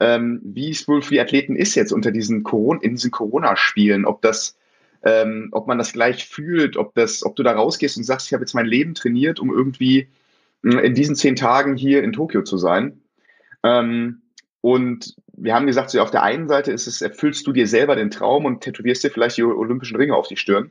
ähm, 0.00 0.40
wie 0.42 0.70
es 0.70 0.88
wohl 0.88 1.02
für 1.02 1.14
die 1.14 1.20
Athleten 1.20 1.56
ist 1.56 1.74
jetzt 1.74 1.92
unter 1.92 2.10
diesen 2.10 2.42
Corona, 2.42 2.80
in 2.82 2.92
diesen 2.92 3.10
Corona-Spielen, 3.10 4.04
ob 4.04 4.22
das, 4.22 4.56
ähm, 5.02 5.48
ob 5.52 5.66
man 5.66 5.78
das 5.78 5.92
gleich 5.92 6.26
fühlt, 6.26 6.76
ob 6.76 6.94
das, 6.94 7.24
ob 7.24 7.36
du 7.36 7.42
da 7.42 7.52
rausgehst 7.52 7.96
und 7.96 8.04
sagst, 8.04 8.26
ich 8.26 8.32
habe 8.32 8.42
jetzt 8.42 8.54
mein 8.54 8.66
Leben 8.66 8.94
trainiert, 8.94 9.40
um 9.40 9.52
irgendwie 9.52 10.08
äh, 10.64 10.86
in 10.86 10.94
diesen 10.94 11.16
zehn 11.16 11.36
Tagen 11.36 11.76
hier 11.76 12.02
in 12.02 12.12
Tokio 12.12 12.42
zu 12.42 12.56
sein. 12.56 13.00
Ähm, 13.62 14.22
und 14.62 15.14
wir 15.42 15.54
haben 15.54 15.66
gesagt, 15.66 15.90
so 15.90 16.00
auf 16.00 16.10
der 16.10 16.22
einen 16.22 16.48
Seite 16.48 16.70
ist 16.70 16.86
es, 16.86 17.00
erfüllst 17.00 17.46
du 17.46 17.52
dir 17.52 17.66
selber 17.66 17.96
den 17.96 18.10
Traum 18.10 18.44
und 18.44 18.60
tätowierst 18.60 19.02
dir 19.02 19.10
vielleicht 19.10 19.38
die 19.38 19.42
olympischen 19.42 19.96
Ringe 19.96 20.14
auf 20.14 20.28
die 20.28 20.36
Stirn. 20.36 20.70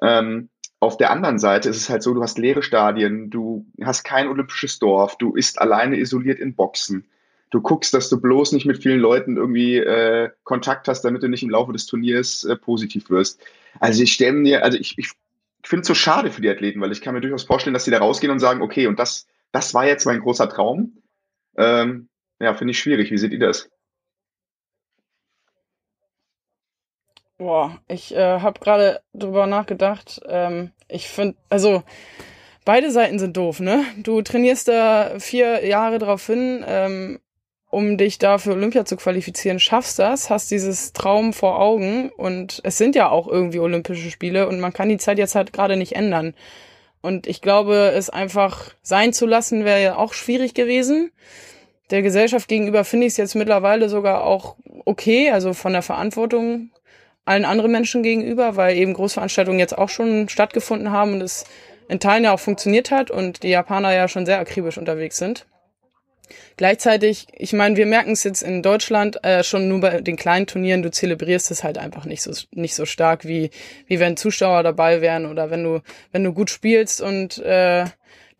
Ähm, 0.00 0.48
auf 0.80 0.96
der 0.96 1.10
anderen 1.10 1.38
Seite 1.38 1.68
ist 1.68 1.76
es 1.76 1.88
halt 1.88 2.02
so, 2.02 2.12
du 2.12 2.22
hast 2.22 2.38
leere 2.38 2.62
Stadien, 2.62 3.30
du 3.30 3.66
hast 3.82 4.02
kein 4.04 4.28
olympisches 4.28 4.78
Dorf, 4.78 5.16
du 5.16 5.34
isst 5.34 5.60
alleine 5.60 5.96
isoliert 5.96 6.40
in 6.40 6.54
Boxen. 6.54 7.06
du 7.50 7.60
guckst, 7.60 7.92
dass 7.92 8.08
du 8.08 8.20
bloß 8.20 8.52
nicht 8.52 8.64
mit 8.64 8.82
vielen 8.82 8.98
Leuten 8.98 9.36
irgendwie 9.36 9.76
äh, 9.76 10.30
Kontakt 10.42 10.88
hast, 10.88 11.02
damit 11.02 11.22
du 11.22 11.28
nicht 11.28 11.42
im 11.42 11.50
Laufe 11.50 11.72
des 11.72 11.86
Turniers 11.86 12.44
äh, 12.44 12.56
positiv 12.56 13.10
wirst. 13.10 13.40
Also 13.78 14.02
ich 14.02 14.12
stelle 14.12 14.32
mir, 14.32 14.64
also 14.64 14.78
ich, 14.78 14.96
ich 14.98 15.10
finde 15.62 15.82
es 15.82 15.88
so 15.88 15.94
schade 15.94 16.30
für 16.30 16.40
die 16.40 16.48
Athleten, 16.48 16.80
weil 16.80 16.92
ich 16.92 17.02
kann 17.02 17.14
mir 17.14 17.20
durchaus 17.20 17.44
vorstellen, 17.44 17.74
dass 17.74 17.84
sie 17.84 17.90
da 17.90 17.98
rausgehen 17.98 18.32
und 18.32 18.38
sagen, 18.38 18.62
okay, 18.62 18.86
und 18.86 18.98
das, 18.98 19.26
das 19.52 19.74
war 19.74 19.86
jetzt 19.86 20.06
mein 20.06 20.20
großer 20.20 20.48
Traum. 20.48 20.98
Ähm, 21.56 22.08
ja, 22.40 22.54
finde 22.54 22.72
ich 22.72 22.78
schwierig. 22.78 23.10
Wie 23.10 23.18
seht 23.18 23.32
ihr 23.32 23.38
das? 23.38 23.70
Boah, 27.42 27.76
ich 27.88 28.14
äh, 28.14 28.38
habe 28.38 28.60
gerade 28.60 29.00
drüber 29.14 29.48
nachgedacht. 29.48 30.20
Ähm, 30.28 30.70
ich 30.86 31.08
finde, 31.08 31.36
also 31.50 31.82
beide 32.64 32.92
Seiten 32.92 33.18
sind 33.18 33.36
doof, 33.36 33.58
ne? 33.58 33.84
Du 33.96 34.22
trainierst 34.22 34.68
da 34.68 35.18
vier 35.18 35.66
Jahre 35.66 35.98
drauf 35.98 36.24
hin, 36.24 36.64
ähm, 36.64 37.18
um 37.68 37.98
dich 37.98 38.18
da 38.18 38.38
für 38.38 38.52
Olympia 38.52 38.84
zu 38.84 38.96
qualifizieren, 38.96 39.58
schaffst 39.58 39.98
das, 39.98 40.30
hast 40.30 40.52
dieses 40.52 40.92
Traum 40.92 41.32
vor 41.32 41.58
Augen 41.58 42.10
und 42.10 42.60
es 42.62 42.78
sind 42.78 42.94
ja 42.94 43.08
auch 43.08 43.26
irgendwie 43.26 43.58
Olympische 43.58 44.12
Spiele 44.12 44.46
und 44.46 44.60
man 44.60 44.72
kann 44.72 44.88
die 44.88 44.98
Zeit 44.98 45.18
jetzt 45.18 45.34
halt 45.34 45.52
gerade 45.52 45.76
nicht 45.76 45.96
ändern. 45.96 46.34
Und 47.00 47.26
ich 47.26 47.40
glaube, 47.40 47.92
es 47.96 48.08
einfach 48.08 48.70
sein 48.82 49.12
zu 49.12 49.26
lassen, 49.26 49.64
wäre 49.64 49.82
ja 49.82 49.96
auch 49.96 50.12
schwierig 50.12 50.54
gewesen. 50.54 51.10
Der 51.90 52.02
Gesellschaft 52.02 52.46
gegenüber 52.46 52.84
finde 52.84 53.06
ich 53.06 53.14
es 53.14 53.16
jetzt 53.16 53.34
mittlerweile 53.34 53.88
sogar 53.88 54.22
auch 54.22 54.54
okay, 54.84 55.30
also 55.30 55.54
von 55.54 55.72
der 55.72 55.82
Verantwortung 55.82 56.70
allen 57.24 57.44
anderen 57.44 57.72
Menschen 57.72 58.02
gegenüber, 58.02 58.56
weil 58.56 58.76
eben 58.76 58.94
Großveranstaltungen 58.94 59.60
jetzt 59.60 59.76
auch 59.76 59.88
schon 59.88 60.28
stattgefunden 60.28 60.90
haben 60.90 61.14
und 61.14 61.20
es 61.22 61.44
in 61.88 62.00
Teilen 62.00 62.24
ja 62.24 62.32
auch 62.32 62.40
funktioniert 62.40 62.90
hat 62.90 63.10
und 63.10 63.42
die 63.42 63.50
Japaner 63.50 63.94
ja 63.94 64.08
schon 64.08 64.26
sehr 64.26 64.38
akribisch 64.38 64.78
unterwegs 64.78 65.18
sind. 65.18 65.46
Gleichzeitig, 66.56 67.26
ich 67.36 67.52
meine, 67.52 67.76
wir 67.76 67.86
merken 67.86 68.12
es 68.12 68.24
jetzt 68.24 68.42
in 68.42 68.62
Deutschland 68.62 69.22
äh, 69.24 69.42
schon 69.42 69.68
nur 69.68 69.80
bei 69.80 70.00
den 70.00 70.16
kleinen 70.16 70.46
Turnieren, 70.46 70.82
du 70.82 70.90
zelebrierst 70.90 71.50
es 71.50 71.64
halt 71.64 71.78
einfach 71.78 72.06
nicht 72.06 72.22
so 72.22 72.32
nicht 72.52 72.74
so 72.74 72.86
stark 72.86 73.26
wie 73.26 73.50
wie 73.86 74.00
wenn 74.00 74.16
Zuschauer 74.16 74.62
dabei 74.62 75.00
wären 75.00 75.26
oder 75.26 75.50
wenn 75.50 75.62
du 75.64 75.80
wenn 76.10 76.24
du 76.24 76.32
gut 76.32 76.50
spielst 76.50 77.00
und 77.00 77.38
äh, 77.38 77.84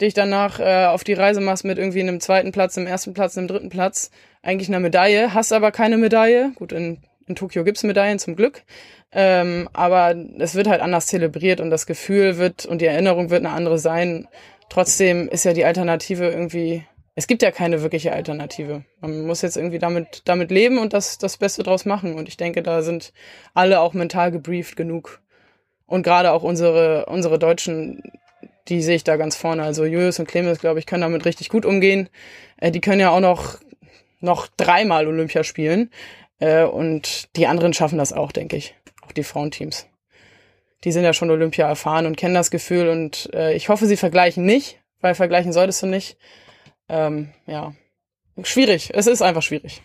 dich 0.00 0.14
danach 0.14 0.58
äh, 0.58 0.86
auf 0.86 1.04
die 1.04 1.12
Reise 1.12 1.40
machst 1.40 1.64
mit 1.64 1.78
irgendwie 1.78 2.00
einem 2.00 2.20
zweiten 2.20 2.52
Platz, 2.52 2.78
einem 2.78 2.86
ersten 2.86 3.14
Platz, 3.14 3.36
einem 3.36 3.48
dritten 3.48 3.68
Platz, 3.68 4.10
eigentlich 4.42 4.68
eine 4.68 4.80
Medaille, 4.80 5.34
hast 5.34 5.52
aber 5.52 5.70
keine 5.70 5.96
Medaille. 5.96 6.52
Gut, 6.56 6.72
in 6.72 6.98
in 7.26 7.36
Tokio 7.36 7.64
gibt's 7.64 7.82
Medaillen 7.82 8.18
zum 8.18 8.36
Glück. 8.36 8.62
Ähm, 9.12 9.68
aber 9.72 10.14
es 10.38 10.54
wird 10.54 10.68
halt 10.68 10.80
anders 10.80 11.06
zelebriert 11.06 11.60
und 11.60 11.70
das 11.70 11.86
Gefühl 11.86 12.38
wird 12.38 12.64
und 12.64 12.80
die 12.80 12.86
Erinnerung 12.86 13.30
wird 13.30 13.44
eine 13.44 13.54
andere 13.54 13.78
sein. 13.78 14.26
Trotzdem 14.70 15.28
ist 15.28 15.44
ja 15.44 15.52
die 15.52 15.66
Alternative 15.66 16.28
irgendwie, 16.30 16.84
es 17.14 17.26
gibt 17.26 17.42
ja 17.42 17.50
keine 17.50 17.82
wirkliche 17.82 18.12
Alternative. 18.12 18.84
Man 19.00 19.26
muss 19.26 19.42
jetzt 19.42 19.58
irgendwie 19.58 19.78
damit, 19.78 20.22
damit 20.24 20.50
leben 20.50 20.78
und 20.78 20.94
das, 20.94 21.18
das 21.18 21.36
Beste 21.36 21.62
draus 21.62 21.84
machen. 21.84 22.14
Und 22.14 22.26
ich 22.26 22.38
denke, 22.38 22.62
da 22.62 22.80
sind 22.80 23.12
alle 23.52 23.80
auch 23.80 23.92
mental 23.92 24.32
gebrieft 24.32 24.76
genug. 24.76 25.20
Und 25.84 26.04
gerade 26.04 26.32
auch 26.32 26.42
unsere, 26.42 27.04
unsere 27.04 27.38
Deutschen, 27.38 28.02
die 28.68 28.80
sehe 28.80 28.96
ich 28.96 29.04
da 29.04 29.16
ganz 29.16 29.36
vorne. 29.36 29.62
Also 29.62 29.84
Julius 29.84 30.18
und 30.18 30.26
Clemens, 30.26 30.58
glaube 30.58 30.78
ich, 30.78 30.86
können 30.86 31.02
damit 31.02 31.26
richtig 31.26 31.50
gut 31.50 31.66
umgehen. 31.66 32.08
Äh, 32.56 32.70
die 32.70 32.80
können 32.80 33.00
ja 33.00 33.10
auch 33.10 33.20
noch, 33.20 33.58
noch 34.20 34.46
dreimal 34.56 35.06
Olympia 35.06 35.44
spielen. 35.44 35.90
Äh, 36.42 36.64
und 36.64 37.37
die 37.37 37.46
anderen 37.46 37.72
schaffen 37.72 37.99
das 37.99 38.12
auch, 38.12 38.32
denke 38.32 38.56
ich. 38.56 38.75
Auch 39.02 39.12
die 39.12 39.22
Frauenteams. 39.22 39.87
Die 40.82 40.90
sind 40.90 41.04
ja 41.04 41.12
schon 41.12 41.30
Olympia 41.30 41.68
erfahren 41.68 42.04
und 42.06 42.16
kennen 42.16 42.34
das 42.34 42.50
Gefühl 42.50 42.88
und 42.88 43.30
äh, 43.32 43.54
ich 43.54 43.68
hoffe, 43.68 43.87
sie 43.87 43.96
vergleichen 43.96 44.44
nicht, 44.44 44.80
weil 45.00 45.14
vergleichen 45.14 45.52
solltest 45.52 45.82
du 45.82 45.87
nicht. 45.87 46.16
Ähm, 46.88 47.30
ja, 47.46 47.75
schwierig. 48.42 48.90
Es 48.92 49.06
ist 49.06 49.22
einfach 49.22 49.42
schwierig. 49.42 49.82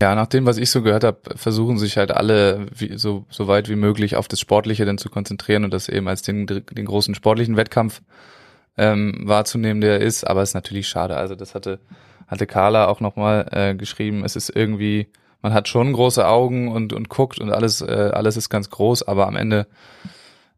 Ja, 0.00 0.14
nach 0.14 0.28
dem, 0.28 0.46
was 0.46 0.56
ich 0.56 0.70
so 0.70 0.82
gehört 0.82 1.02
habe, 1.02 1.18
versuchen 1.34 1.78
sich 1.78 1.96
halt 1.96 2.12
alle 2.12 2.66
wie, 2.72 2.96
so, 2.96 3.24
so 3.28 3.48
weit 3.48 3.68
wie 3.68 3.74
möglich 3.74 4.14
auf 4.14 4.28
das 4.28 4.38
Sportliche 4.38 4.84
dann 4.84 4.98
zu 4.98 5.10
konzentrieren 5.10 5.64
und 5.64 5.74
das 5.74 5.88
eben 5.88 6.06
als 6.06 6.22
den, 6.22 6.46
den 6.46 6.84
großen 6.84 7.16
sportlichen 7.16 7.56
Wettkampf 7.56 8.02
ähm, 8.78 9.22
wahrzunehmen, 9.24 9.80
der 9.80 10.00
ist. 10.00 10.24
Aber 10.24 10.42
es 10.42 10.50
ist 10.50 10.54
natürlich 10.54 10.86
schade. 10.86 11.16
Also 11.16 11.34
das 11.34 11.56
hatte, 11.56 11.80
hatte 12.28 12.46
Carla 12.46 12.86
auch 12.86 13.00
nochmal 13.00 13.48
äh, 13.50 13.74
geschrieben. 13.74 14.24
Es 14.24 14.36
ist 14.36 14.48
irgendwie 14.48 15.08
man 15.42 15.52
hat 15.52 15.68
schon 15.68 15.92
große 15.92 16.26
Augen 16.26 16.68
und, 16.68 16.92
und 16.92 17.08
guckt 17.08 17.38
und 17.38 17.50
alles, 17.50 17.80
äh, 17.80 18.10
alles 18.14 18.36
ist 18.36 18.48
ganz 18.48 18.70
groß, 18.70 19.02
aber 19.02 19.26
am 19.26 19.36
Ende 19.36 19.66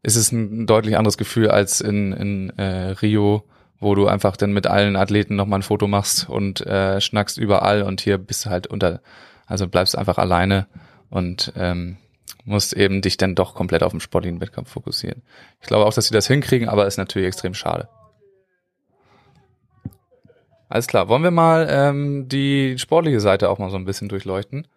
ist 0.03 0.15
es 0.15 0.31
ein 0.31 0.67
deutlich 0.67 0.97
anderes 0.97 1.17
Gefühl 1.17 1.49
als 1.49 1.81
in, 1.81 2.13
in 2.13 2.49
äh, 2.57 2.91
Rio, 3.01 3.43
wo 3.79 3.95
du 3.95 4.07
einfach 4.07 4.37
dann 4.37 4.53
mit 4.53 4.67
allen 4.67 4.95
Athleten 4.95 5.35
nochmal 5.35 5.59
ein 5.59 5.63
Foto 5.63 5.87
machst 5.87 6.29
und 6.29 6.61
äh, 6.61 7.01
schnackst 7.01 7.37
überall 7.37 7.81
und 7.81 8.01
hier 8.01 8.19
bist 8.19 8.45
du 8.45 8.51
halt 8.51 8.67
unter, 8.67 9.01
also 9.47 9.67
bleibst 9.67 9.97
einfach 9.97 10.19
alleine 10.19 10.67
und 11.09 11.51
ähm, 11.57 11.97
musst 12.45 12.73
eben 12.73 13.01
dich 13.01 13.17
dann 13.17 13.33
doch 13.33 13.55
komplett 13.55 13.81
auf 13.81 13.91
den 13.91 13.99
sportlichen 13.99 14.39
Wettkampf 14.39 14.69
fokussieren. 14.69 15.23
Ich 15.61 15.67
glaube 15.67 15.85
auch, 15.85 15.93
dass 15.93 16.05
sie 16.05 16.13
das 16.13 16.27
hinkriegen, 16.27 16.69
aber 16.69 16.85
ist 16.85 16.97
natürlich 16.97 17.27
extrem 17.27 17.55
schade. 17.55 17.89
Alles 20.69 20.87
klar, 20.87 21.07
wollen 21.09 21.23
wir 21.23 21.31
mal 21.31 21.67
ähm, 21.69 22.27
die 22.27 22.77
sportliche 22.77 23.19
Seite 23.19 23.49
auch 23.49 23.57
mal 23.57 23.69
so 23.69 23.77
ein 23.77 23.85
bisschen 23.85 24.09
durchleuchten? 24.09 24.67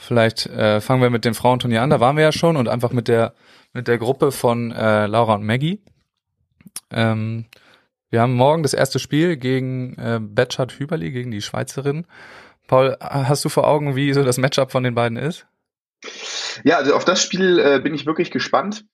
Vielleicht 0.00 0.46
äh, 0.46 0.80
fangen 0.80 1.02
wir 1.02 1.10
mit 1.10 1.24
dem 1.24 1.34
Frauenturnier 1.34 1.82
an, 1.82 1.90
da 1.90 1.98
waren 1.98 2.16
wir 2.16 2.22
ja 2.22 2.32
schon 2.32 2.56
und 2.56 2.68
einfach 2.68 2.92
mit 2.92 3.08
der 3.08 3.34
mit 3.72 3.88
der 3.88 3.98
Gruppe 3.98 4.32
von 4.32 4.70
äh, 4.70 5.06
Laura 5.06 5.34
und 5.34 5.44
Maggie. 5.44 5.82
Ähm, 6.90 7.46
wir 8.08 8.22
haben 8.22 8.34
morgen 8.34 8.62
das 8.62 8.74
erste 8.74 9.00
Spiel 9.00 9.36
gegen 9.36 9.94
äh, 9.98 10.20
Betschart 10.22 10.72
Hüberli, 10.78 11.10
gegen 11.10 11.30
die 11.30 11.42
Schweizerin. 11.42 12.06
Paul, 12.68 12.96
hast 13.00 13.44
du 13.44 13.48
vor 13.48 13.66
Augen, 13.66 13.96
wie 13.96 14.12
so 14.12 14.22
das 14.22 14.38
Matchup 14.38 14.70
von 14.70 14.84
den 14.84 14.94
beiden 14.94 15.18
ist? 15.18 15.46
Ja, 16.64 16.76
also 16.76 16.94
auf 16.94 17.04
das 17.04 17.22
Spiel 17.22 17.58
äh, 17.58 17.80
bin 17.80 17.94
ich 17.94 18.06
wirklich 18.06 18.30
gespannt. 18.30 18.84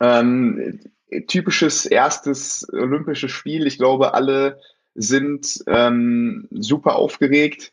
Ähm, 0.00 0.80
typisches 1.28 1.86
erstes 1.86 2.66
olympisches 2.72 3.30
Spiel. 3.30 3.66
Ich 3.66 3.78
glaube, 3.78 4.12
alle 4.14 4.60
sind 4.94 5.62
ähm, 5.66 6.46
super 6.50 6.96
aufgeregt. 6.96 7.72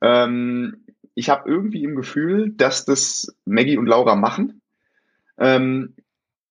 Ähm, 0.00 0.83
ich 1.14 1.28
habe 1.28 1.48
irgendwie 1.48 1.84
im 1.84 1.94
Gefühl, 1.94 2.50
dass 2.50 2.84
das 2.84 3.34
Maggie 3.44 3.78
und 3.78 3.86
Laura 3.86 4.14
machen. 4.14 4.60
Ähm, 5.38 5.94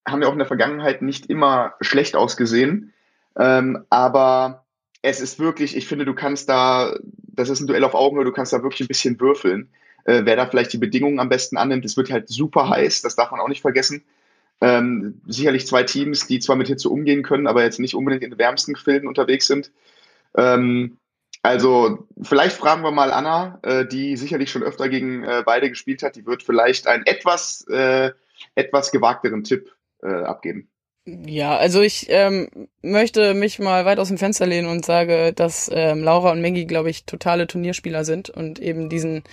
haben 0.07 0.21
ja 0.21 0.27
auch 0.27 0.33
in 0.33 0.39
der 0.39 0.47
Vergangenheit 0.47 1.01
nicht 1.01 1.27
immer 1.27 1.73
schlecht 1.81 2.15
ausgesehen. 2.15 2.93
Ähm, 3.37 3.85
aber 3.89 4.65
es 5.01 5.21
ist 5.21 5.39
wirklich, 5.39 5.75
ich 5.75 5.87
finde, 5.87 6.05
du 6.05 6.13
kannst 6.13 6.49
da, 6.49 6.97
das 7.01 7.49
ist 7.49 7.61
ein 7.61 7.67
Duell 7.67 7.83
auf 7.83 7.93
Augenhöhe, 7.93 8.25
du 8.25 8.31
kannst 8.31 8.53
da 8.53 8.63
wirklich 8.63 8.81
ein 8.81 8.87
bisschen 8.87 9.19
würfeln. 9.19 9.69
Äh, 10.05 10.21
wer 10.25 10.35
da 10.35 10.45
vielleicht 10.45 10.73
die 10.73 10.77
Bedingungen 10.77 11.19
am 11.19 11.29
besten 11.29 11.57
annimmt, 11.57 11.85
es 11.85 11.97
wird 11.97 12.11
halt 12.11 12.29
super 12.29 12.69
heiß, 12.69 13.01
das 13.01 13.15
darf 13.15 13.31
man 13.31 13.39
auch 13.39 13.47
nicht 13.47 13.61
vergessen. 13.61 14.03
Ähm, 14.61 15.21
sicherlich 15.27 15.67
zwei 15.67 15.83
Teams, 15.83 16.27
die 16.27 16.39
zwar 16.39 16.55
mit 16.55 16.67
Hitze 16.67 16.89
umgehen 16.89 17.23
können, 17.23 17.47
aber 17.47 17.63
jetzt 17.63 17.79
nicht 17.79 17.95
unbedingt 17.95 18.23
in 18.23 18.31
den 18.31 18.39
wärmsten 18.39 18.73
Gefilden 18.73 19.09
unterwegs 19.09 19.47
sind. 19.47 19.71
Ähm, 20.35 20.97
also 21.43 22.07
vielleicht 22.21 22.55
fragen 22.55 22.83
wir 22.83 22.91
mal 22.91 23.11
Anna, 23.11 23.59
äh, 23.63 23.85
die 23.85 24.15
sicherlich 24.15 24.49
schon 24.49 24.63
öfter 24.63 24.87
gegen 24.87 25.23
äh, 25.23 25.43
beide 25.45 25.69
gespielt 25.69 26.01
hat. 26.01 26.15
Die 26.15 26.25
wird 26.25 26.41
vielleicht 26.41 26.87
einen 26.87 27.05
etwas, 27.05 27.67
äh, 27.69 28.11
etwas 28.55 28.91
gewagteren 28.91 29.43
Tipp 29.43 29.69
äh, 30.01 30.07
abgeben. 30.07 30.69
Ja, 31.05 31.57
also 31.57 31.81
ich 31.81 32.05
ähm, 32.07 32.47
möchte 32.81 33.33
mich 33.33 33.59
mal 33.59 33.83
weit 33.83 33.99
aus 33.99 34.07
dem 34.07 34.17
Fenster 34.17 34.45
lehnen 34.45 34.69
und 34.69 34.85
sage, 34.85 35.33
dass 35.33 35.69
ähm, 35.73 36.01
Laura 36.01 36.31
und 36.31 36.41
Maggie, 36.41 36.65
glaube 36.65 36.89
ich, 36.89 37.05
totale 37.05 37.45
Turnierspieler 37.45 38.05
sind 38.05 38.29
und 38.29 38.59
eben 38.59 38.87
diesen 38.87 39.23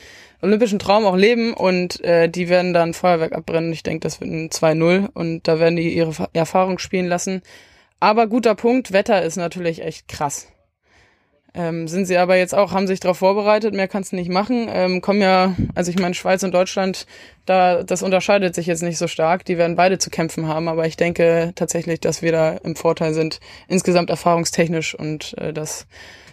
olympischen 0.43 0.81
Traum 0.81 1.07
auch 1.07 1.17
leben 1.17 1.55
und 1.55 2.03
äh, 2.03 2.29
die 2.29 2.49
werden 2.49 2.75
dann 2.75 2.93
Feuerwerk 2.93 3.35
abbrennen. 3.35 3.73
Ich 3.73 3.85
denke, 3.85 4.01
das 4.01 4.21
wird 4.21 4.31
ein 4.33 4.51
2-0 4.51 5.11
und 5.15 5.47
da 5.47 5.61
werden 5.61 5.77
die 5.77 5.95
ihre 5.95 6.29
Erfahrung 6.33 6.81
spielen 6.81 7.07
lassen. 7.07 7.41
Aber 8.01 8.27
guter 8.27 8.57
Punkt, 8.57 8.93
Wetter 8.93 9.23
ist 9.23 9.37
natürlich 9.37 9.83
echt 9.83 10.09
krass. 10.09 10.49
Ähm, 11.53 11.89
sind 11.89 12.07
sie 12.07 12.17
aber 12.17 12.37
jetzt 12.37 12.55
auch, 12.55 12.73
haben 12.73 12.87
sich 12.87 13.01
darauf 13.01 13.19
vorbereitet, 13.19 13.75
mehr 13.75 13.89
kannst 13.89 14.13
du 14.13 14.17
nicht 14.17 14.31
machen. 14.31 14.69
Ähm, 14.71 15.01
kommen 15.01 15.21
ja, 15.21 15.55
also 15.75 15.91
ich 15.91 15.99
meine, 15.99 16.15
Schweiz 16.15 16.43
und 16.43 16.55
Deutschland, 16.55 17.07
da, 17.45 17.83
das 17.83 18.03
unterscheidet 18.03 18.55
sich 18.55 18.67
jetzt 18.67 18.83
nicht 18.83 18.99
so 18.99 19.09
stark. 19.09 19.45
Die 19.45 19.59
werden 19.59 19.75
beide 19.75 19.99
zu 19.99 20.11
kämpfen 20.11 20.47
haben, 20.47 20.69
aber 20.69 20.87
ich 20.87 20.97
denke 20.97 21.53
tatsächlich, 21.57 22.01
dass 22.01 22.23
wir 22.23 22.31
da 22.31 22.53
im 22.53 22.77
Vorteil 22.77 23.15
sind, 23.15 23.41
insgesamt 23.67 24.11
erfahrungstechnisch. 24.11 24.95
Und 24.95 25.37
äh, 25.39 25.53
das, 25.53 25.87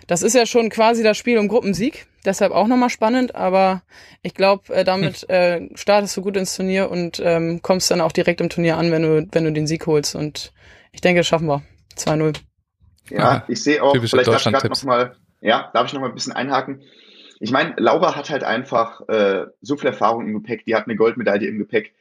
das 0.05 0.21
ist 0.21 0.35
ja 0.35 0.45
schon 0.45 0.69
quasi 0.69 1.01
das 1.01 1.17
Spiel 1.17 1.39
um 1.39 1.47
Gruppensieg. 1.47 2.05
Deshalb 2.23 2.51
auch 2.51 2.67
nochmal 2.67 2.89
spannend, 2.89 3.35
aber 3.35 3.81
ich 4.21 4.35
glaube, 4.35 4.73
äh, 4.73 4.83
damit 4.83 5.25
hm. 5.27 5.29
äh, 5.29 5.77
startest 5.77 6.15
du 6.15 6.21
gut 6.21 6.37
ins 6.37 6.55
Turnier 6.55 6.91
und 6.91 7.21
ähm, 7.23 7.61
kommst 7.63 7.89
dann 7.89 8.01
auch 8.01 8.11
direkt 8.11 8.41
im 8.41 8.49
Turnier 8.49 8.77
an, 8.77 8.91
wenn 8.91 9.01
du, 9.01 9.27
wenn 9.31 9.45
du 9.45 9.51
den 9.51 9.65
Sieg 9.65 9.87
holst. 9.87 10.15
Und 10.15 10.53
ich 10.91 11.01
denke, 11.01 11.21
das 11.21 11.27
schaffen 11.27 11.47
wir. 11.47 11.63
2-0. 11.97 12.46
Ja, 13.09 13.43
ich 13.47 13.63
sehe 13.63 13.81
auch, 13.81 13.95
vielleicht 13.95 14.27
darf 14.27 14.45
ich 14.45 14.51
gerade 14.51 14.69
noch 14.69 14.83
mal, 14.83 15.15
ja, 15.41 15.69
darf 15.73 15.87
ich 15.87 15.93
noch 15.93 16.01
mal 16.01 16.09
ein 16.09 16.15
bisschen 16.15 16.33
einhaken. 16.33 16.81
Ich 17.39 17.51
meine, 17.51 17.75
Laura 17.77 18.15
hat 18.15 18.29
halt 18.29 18.43
einfach 18.43 19.07
äh, 19.07 19.45
so 19.61 19.77
viel 19.77 19.87
Erfahrung 19.87 20.27
im 20.27 20.33
Gepäck, 20.33 20.65
die 20.65 20.75
hat 20.75 20.85
eine 20.85 20.95
Goldmedaille 20.95 21.47
im 21.47 21.59
Gepäck. 21.59 21.93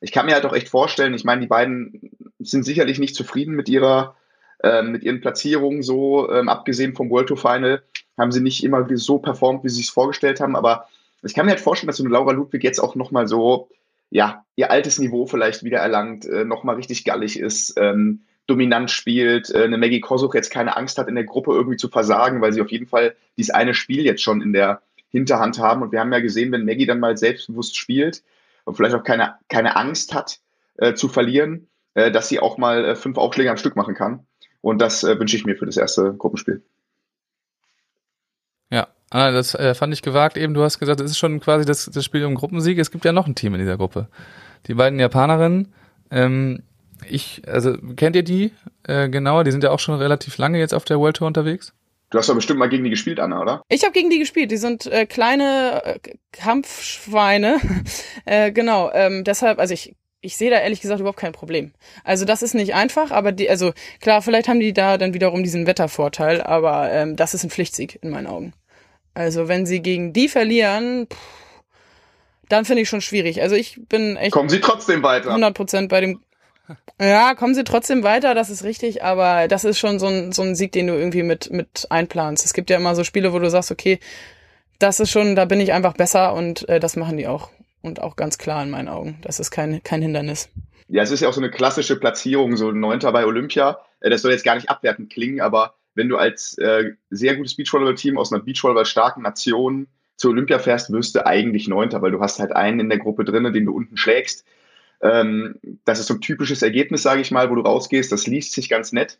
Ich 0.00 0.12
kann 0.12 0.26
mir 0.26 0.34
halt 0.34 0.46
auch 0.46 0.54
echt 0.54 0.68
vorstellen, 0.68 1.14
ich 1.14 1.24
meine, 1.24 1.40
die 1.40 1.46
beiden 1.46 2.10
sind 2.38 2.64
sicherlich 2.64 2.98
nicht 2.98 3.14
zufrieden 3.14 3.54
mit 3.54 3.68
ihrer, 3.68 4.16
äh, 4.62 4.82
mit 4.82 5.02
ihren 5.02 5.20
Platzierungen 5.20 5.82
so, 5.82 6.30
ähm, 6.30 6.48
abgesehen 6.48 6.94
vom 6.94 7.10
World 7.10 7.28
Tour 7.28 7.36
Final. 7.36 7.82
haben 8.16 8.32
sie 8.32 8.40
nicht 8.40 8.64
immer 8.64 8.86
so 8.96 9.18
performt, 9.18 9.64
wie 9.64 9.68
sie 9.68 9.82
es 9.82 9.90
vorgestellt 9.90 10.40
haben. 10.40 10.56
Aber 10.56 10.88
ich 11.22 11.34
kann 11.34 11.46
mir 11.46 11.52
halt 11.52 11.60
vorstellen, 11.60 11.88
dass 11.88 11.96
so 11.96 12.04
eine 12.04 12.12
Laura 12.12 12.32
Ludwig 12.32 12.64
jetzt 12.64 12.78
auch 12.78 12.94
nochmal 12.94 13.28
so, 13.28 13.68
ja, 14.10 14.44
ihr 14.56 14.70
altes 14.70 14.98
Niveau 14.98 15.26
vielleicht 15.26 15.64
wieder 15.64 15.78
erlangt, 15.78 16.24
äh, 16.26 16.44
nochmal 16.44 16.76
richtig 16.76 17.04
gallig 17.04 17.38
ist, 17.38 17.74
ähm, 17.76 18.22
dominant 18.48 18.90
spielt, 18.90 19.50
äh, 19.50 19.62
eine 19.62 19.78
Maggie 19.78 20.00
Kosuch 20.00 20.34
jetzt 20.34 20.50
keine 20.50 20.76
Angst 20.76 20.98
hat, 20.98 21.06
in 21.06 21.14
der 21.14 21.24
Gruppe 21.24 21.52
irgendwie 21.52 21.76
zu 21.76 21.88
versagen, 21.88 22.40
weil 22.40 22.52
sie 22.52 22.60
auf 22.60 22.70
jeden 22.72 22.86
Fall 22.86 23.14
dieses 23.36 23.54
eine 23.54 23.74
Spiel 23.74 24.04
jetzt 24.04 24.22
schon 24.22 24.42
in 24.42 24.52
der 24.52 24.82
Hinterhand 25.10 25.58
haben. 25.58 25.82
Und 25.82 25.92
wir 25.92 26.00
haben 26.00 26.12
ja 26.12 26.20
gesehen, 26.20 26.50
wenn 26.50 26.64
Maggie 26.64 26.86
dann 26.86 26.98
mal 26.98 27.16
selbstbewusst 27.16 27.76
spielt 27.76 28.22
und 28.64 28.74
vielleicht 28.74 28.94
auch 28.94 29.04
keine, 29.04 29.36
keine 29.48 29.76
Angst 29.76 30.14
hat 30.14 30.40
äh, 30.78 30.94
zu 30.94 31.08
verlieren, 31.08 31.68
äh, 31.94 32.10
dass 32.10 32.28
sie 32.28 32.40
auch 32.40 32.58
mal 32.58 32.84
äh, 32.84 32.96
fünf 32.96 33.18
Aufschläge 33.18 33.50
am 33.50 33.56
Stück 33.58 33.76
machen 33.76 33.94
kann. 33.94 34.26
Und 34.60 34.80
das 34.80 35.04
äh, 35.04 35.18
wünsche 35.20 35.36
ich 35.36 35.44
mir 35.44 35.56
für 35.56 35.66
das 35.66 35.76
erste 35.76 36.14
Gruppenspiel. 36.14 36.62
Ja, 38.70 38.88
Anna, 39.10 39.30
das 39.30 39.54
äh, 39.54 39.74
fand 39.74 39.92
ich 39.92 40.02
gewagt 40.02 40.36
eben. 40.36 40.54
Du 40.54 40.62
hast 40.62 40.78
gesagt, 40.78 41.00
es 41.00 41.12
ist 41.12 41.18
schon 41.18 41.40
quasi 41.40 41.64
das, 41.64 41.86
das 41.86 42.04
Spiel 42.04 42.24
um 42.24 42.34
Gruppensieg. 42.34 42.78
Es 42.78 42.90
gibt 42.90 43.04
ja 43.04 43.12
noch 43.12 43.26
ein 43.26 43.34
Team 43.34 43.54
in 43.54 43.60
dieser 43.60 43.76
Gruppe. 43.76 44.08
Die 44.66 44.74
beiden 44.74 44.98
Japanerinnen. 44.98 45.72
Ähm, 46.10 46.62
ich, 47.08 47.42
also 47.46 47.76
kennt 47.96 48.16
ihr 48.16 48.22
die 48.22 48.52
äh, 48.84 49.08
genauer? 49.08 49.44
Die 49.44 49.50
sind 49.50 49.64
ja 49.64 49.70
auch 49.70 49.78
schon 49.78 49.94
relativ 49.96 50.38
lange 50.38 50.58
jetzt 50.58 50.74
auf 50.74 50.84
der 50.84 50.98
World 50.98 51.16
Tour 51.16 51.26
unterwegs. 51.26 51.72
Du 52.10 52.18
hast 52.18 52.28
doch 52.28 52.34
bestimmt 52.34 52.58
mal 52.58 52.68
gegen 52.68 52.84
die 52.84 52.90
gespielt, 52.90 53.20
Anna, 53.20 53.40
oder? 53.40 53.62
Ich 53.68 53.82
habe 53.82 53.92
gegen 53.92 54.08
die 54.08 54.18
gespielt. 54.18 54.50
Die 54.50 54.56
sind 54.56 54.86
äh, 54.86 55.04
kleine 55.04 55.82
äh, 55.84 55.98
Kampfschweine. 56.32 57.60
äh, 58.24 58.50
genau. 58.50 58.90
Ähm, 58.92 59.24
deshalb, 59.24 59.58
also 59.58 59.74
ich 59.74 59.94
ich 60.20 60.36
sehe 60.36 60.50
da 60.50 60.58
ehrlich 60.58 60.80
gesagt 60.80 61.00
überhaupt 61.00 61.20
kein 61.20 61.32
Problem. 61.32 61.72
Also 62.02 62.24
das 62.24 62.42
ist 62.42 62.54
nicht 62.54 62.74
einfach, 62.74 63.12
aber 63.12 63.30
die, 63.30 63.48
also 63.48 63.72
klar, 64.00 64.20
vielleicht 64.20 64.48
haben 64.48 64.58
die 64.58 64.72
da 64.72 64.98
dann 64.98 65.14
wiederum 65.14 65.44
diesen 65.44 65.66
Wettervorteil, 65.66 66.42
aber 66.42 66.90
ähm, 66.90 67.14
das 67.14 67.34
ist 67.34 67.44
ein 67.44 67.50
Pflichtsieg 67.50 68.00
in 68.02 68.10
meinen 68.10 68.26
Augen. 68.26 68.52
Also 69.14 69.46
wenn 69.46 69.64
sie 69.64 69.80
gegen 69.80 70.12
die 70.12 70.28
verlieren, 70.28 71.06
pff, 71.08 71.18
dann 72.48 72.64
finde 72.64 72.82
ich 72.82 72.88
schon 72.88 73.00
schwierig. 73.00 73.42
Also 73.42 73.54
ich 73.54 73.80
bin 73.88 74.16
echt. 74.16 74.32
Kommen 74.32 74.48
sie 74.48 74.60
trotzdem 74.60 75.02
weiter? 75.02 75.28
100 75.28 75.54
Prozent 75.54 75.88
bei 75.88 76.00
dem. 76.00 76.20
Ja, 77.00 77.34
kommen 77.34 77.54
sie 77.54 77.64
trotzdem 77.64 78.02
weiter, 78.02 78.34
das 78.34 78.50
ist 78.50 78.64
richtig, 78.64 79.04
aber 79.04 79.48
das 79.48 79.64
ist 79.64 79.78
schon 79.78 79.98
so 79.98 80.06
ein, 80.06 80.32
so 80.32 80.42
ein 80.42 80.54
Sieg, 80.54 80.72
den 80.72 80.88
du 80.88 80.94
irgendwie 80.94 81.22
mit, 81.22 81.50
mit 81.50 81.86
einplanst. 81.90 82.44
Es 82.44 82.52
gibt 82.52 82.70
ja 82.70 82.76
immer 82.76 82.94
so 82.94 83.04
Spiele, 83.04 83.32
wo 83.32 83.38
du 83.38 83.48
sagst, 83.50 83.70
okay, 83.70 84.00
das 84.78 85.00
ist 85.00 85.10
schon, 85.10 85.36
da 85.36 85.44
bin 85.44 85.60
ich 85.60 85.72
einfach 85.72 85.94
besser 85.94 86.34
und 86.34 86.68
äh, 86.68 86.80
das 86.80 86.96
machen 86.96 87.16
die 87.16 87.26
auch 87.26 87.50
und 87.82 88.02
auch 88.02 88.16
ganz 88.16 88.38
klar 88.38 88.62
in 88.62 88.70
meinen 88.70 88.88
Augen. 88.88 89.18
Das 89.22 89.40
ist 89.40 89.50
kein, 89.50 89.82
kein 89.82 90.02
Hindernis. 90.02 90.50
Ja, 90.88 91.02
es 91.02 91.10
ist 91.10 91.20
ja 91.20 91.28
auch 91.28 91.34
so 91.34 91.40
eine 91.40 91.50
klassische 91.50 91.98
Platzierung, 91.98 92.56
so 92.56 92.70
ein 92.70 92.80
Neunter 92.80 93.12
bei 93.12 93.26
Olympia. 93.26 93.78
Äh, 94.00 94.10
das 94.10 94.22
soll 94.22 94.32
jetzt 94.32 94.44
gar 94.44 94.54
nicht 94.54 94.70
abwertend 94.70 95.10
klingen, 95.10 95.40
aber 95.40 95.74
wenn 95.94 96.08
du 96.08 96.16
als 96.16 96.56
äh, 96.58 96.92
sehr 97.10 97.36
gutes 97.36 97.56
Beachvolleyball-Team 97.56 98.18
aus 98.18 98.32
einer 98.32 98.42
Beachvolleyball-starken 98.42 99.22
Nation 99.22 99.88
zur 100.16 100.30
Olympia 100.30 100.58
fährst, 100.58 100.92
wirst 100.92 101.14
du 101.14 101.26
eigentlich 101.26 101.68
Neunter, 101.68 102.02
weil 102.02 102.12
du 102.12 102.20
hast 102.20 102.38
halt 102.38 102.54
einen 102.54 102.80
in 102.80 102.88
der 102.88 102.98
Gruppe 102.98 103.24
drin, 103.24 103.52
den 103.52 103.66
du 103.66 103.72
unten 103.74 103.96
schlägst. 103.96 104.44
Ähm, 105.00 105.56
das 105.84 106.00
ist 106.00 106.06
so 106.06 106.14
ein 106.14 106.20
typisches 106.20 106.62
Ergebnis, 106.62 107.02
sage 107.02 107.20
ich 107.20 107.30
mal, 107.30 107.50
wo 107.50 107.54
du 107.54 107.62
rausgehst. 107.62 108.10
Das 108.10 108.26
liest 108.26 108.52
sich 108.52 108.68
ganz 108.68 108.92
nett. 108.92 109.18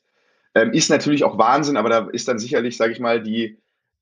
Ähm, 0.55 0.73
ist 0.73 0.91
natürlich 0.91 1.25
auch 1.25 1.39
Wahnsinn, 1.39 1.77
aber 1.77 1.89
da 1.89 2.09
ist 2.13 2.29
dann 2.29 2.39
sicherlich, 2.39 2.77
sage 2.77 2.93
ich 2.93 3.01
mal, 3.01 3.23
die 3.23 3.59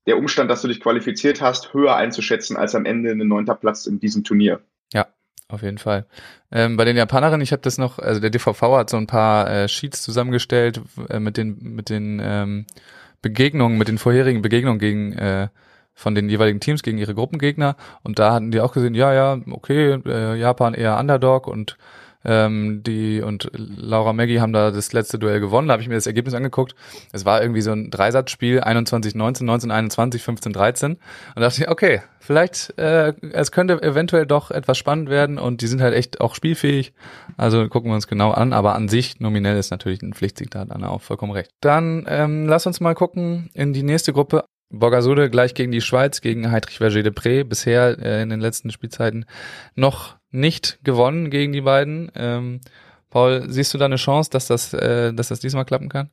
der 0.07 0.17
Umstand, 0.17 0.49
dass 0.49 0.61
du 0.61 0.69
dich 0.69 0.79
qualifiziert 0.79 1.41
hast, 1.41 1.73
höher 1.73 1.95
einzuschätzen 1.95 2.55
als 2.55 2.73
am 2.75 2.85
Ende 2.85 3.11
ein 3.11 3.27
neunter 3.27 3.55
Platz 3.55 3.85
in 3.85 3.99
diesem 3.99 4.23
Turnier. 4.23 4.61
Ja, 4.93 5.07
auf 5.49 5.61
jeden 5.61 5.77
Fall. 5.77 6.05
Ähm, 6.49 6.77
bei 6.77 6.85
den 6.85 6.95
Japanerinnen, 6.95 7.41
ich 7.41 7.51
habe 7.51 7.61
das 7.61 7.77
noch, 7.77 7.99
also 7.99 8.21
der 8.21 8.29
DVV 8.29 8.61
hat 8.77 8.89
so 8.89 8.95
ein 8.95 9.07
paar 9.07 9.51
äh, 9.51 9.67
Sheets 9.67 10.01
zusammengestellt 10.01 10.81
äh, 11.09 11.19
mit 11.19 11.35
den 11.35 11.57
mit 11.61 11.89
den 11.89 12.21
ähm, 12.23 12.65
Begegnungen, 13.21 13.77
mit 13.77 13.89
den 13.89 13.97
vorherigen 13.97 14.41
Begegnungen 14.41 14.79
gegen 14.79 15.13
äh, 15.13 15.49
von 15.97 16.15
den 16.15 16.29
jeweiligen 16.29 16.59
Teams 16.59 16.83
gegen 16.83 16.99
ihre 16.99 17.15
Gruppengegner 17.15 17.75
und 18.03 18.19
da 18.19 18.33
hatten 18.33 18.51
die 18.51 18.61
auch 18.61 18.71
gesehen, 18.71 18.93
ja, 18.93 19.13
ja, 19.13 19.39
okay, 19.49 19.99
äh, 20.05 20.35
Japan 20.35 20.73
eher 20.73 20.97
Underdog 20.99 21.47
und 21.47 21.77
ähm, 22.27 22.83
die 22.83 23.21
und 23.21 23.49
Laura 23.53 24.11
Maggie 24.13 24.41
haben 24.41 24.53
da 24.53 24.71
das 24.71 24.91
letzte 24.91 25.17
Duell 25.17 25.39
gewonnen. 25.39 25.69
Da 25.69 25.73
habe 25.73 25.81
ich 25.81 25.87
mir 25.87 25.95
das 25.95 26.07
Ergebnis 26.07 26.33
angeguckt. 26.33 26.75
Es 27.13 27.25
war 27.25 27.41
irgendwie 27.41 27.61
so 27.61 27.71
ein 27.71 27.89
Dreisatzspiel, 27.89 28.59
21, 28.59 29.15
19, 29.15 29.45
19, 29.45 29.71
21, 29.71 30.21
15, 30.21 30.53
13. 30.53 30.91
Und 30.91 30.99
da 31.35 31.41
dachte 31.41 31.61
ich, 31.61 31.69
okay, 31.69 32.01
vielleicht, 32.19 32.77
äh, 32.77 33.13
es 33.31 33.51
könnte 33.51 33.81
eventuell 33.81 34.25
doch 34.25 34.51
etwas 34.51 34.77
spannend 34.77 35.09
werden 35.09 35.39
und 35.39 35.61
die 35.61 35.67
sind 35.67 35.81
halt 35.81 35.93
echt 35.93 36.19
auch 36.19 36.35
spielfähig. 36.35 36.93
Also 37.37 37.67
gucken 37.69 37.91
wir 37.91 37.95
uns 37.95 38.07
genau 38.07 38.31
an, 38.31 38.51
aber 38.51 38.75
an 38.75 38.89
sich 38.89 39.19
nominell 39.19 39.57
ist 39.57 39.71
natürlich 39.71 40.01
ein 40.01 40.13
Pflichtsieg, 40.13 40.51
da 40.51 40.59
hat 40.59 40.71
Anna 40.71 40.89
auch 40.89 41.01
vollkommen 41.01 41.31
recht. 41.31 41.51
Dann 41.61 42.05
ähm, 42.09 42.45
lass 42.47 42.67
uns 42.67 42.81
mal 42.81 42.93
gucken 42.93 43.49
in 43.53 43.71
die 43.71 43.83
nächste 43.83 44.11
Gruppe. 44.11 44.43
Borgasude 44.69 45.29
gleich 45.29 45.53
gegen 45.53 45.71
die 45.71 45.81
Schweiz, 45.81 46.21
gegen 46.21 46.51
Heidrich 46.51 46.77
Verger 46.77 47.03
de 47.03 47.11
Pré. 47.11 47.43
Bisher 47.43 47.97
äh, 47.99 48.21
in 48.21 48.29
den 48.29 48.41
letzten 48.41 48.71
Spielzeiten 48.71 49.25
noch 49.75 50.17
nicht 50.31 50.79
gewonnen 50.83 51.29
gegen 51.29 51.53
die 51.53 51.61
beiden. 51.61 52.11
Ähm, 52.15 52.61
Paul, 53.09 53.45
siehst 53.47 53.73
du 53.73 53.77
da 53.77 53.85
eine 53.85 53.95
Chance, 53.95 54.29
dass 54.29 54.47
das, 54.47 54.73
äh, 54.73 55.13
dass 55.13 55.29
das 55.29 55.39
diesmal 55.39 55.65
klappen 55.65 55.89
kann? 55.89 56.09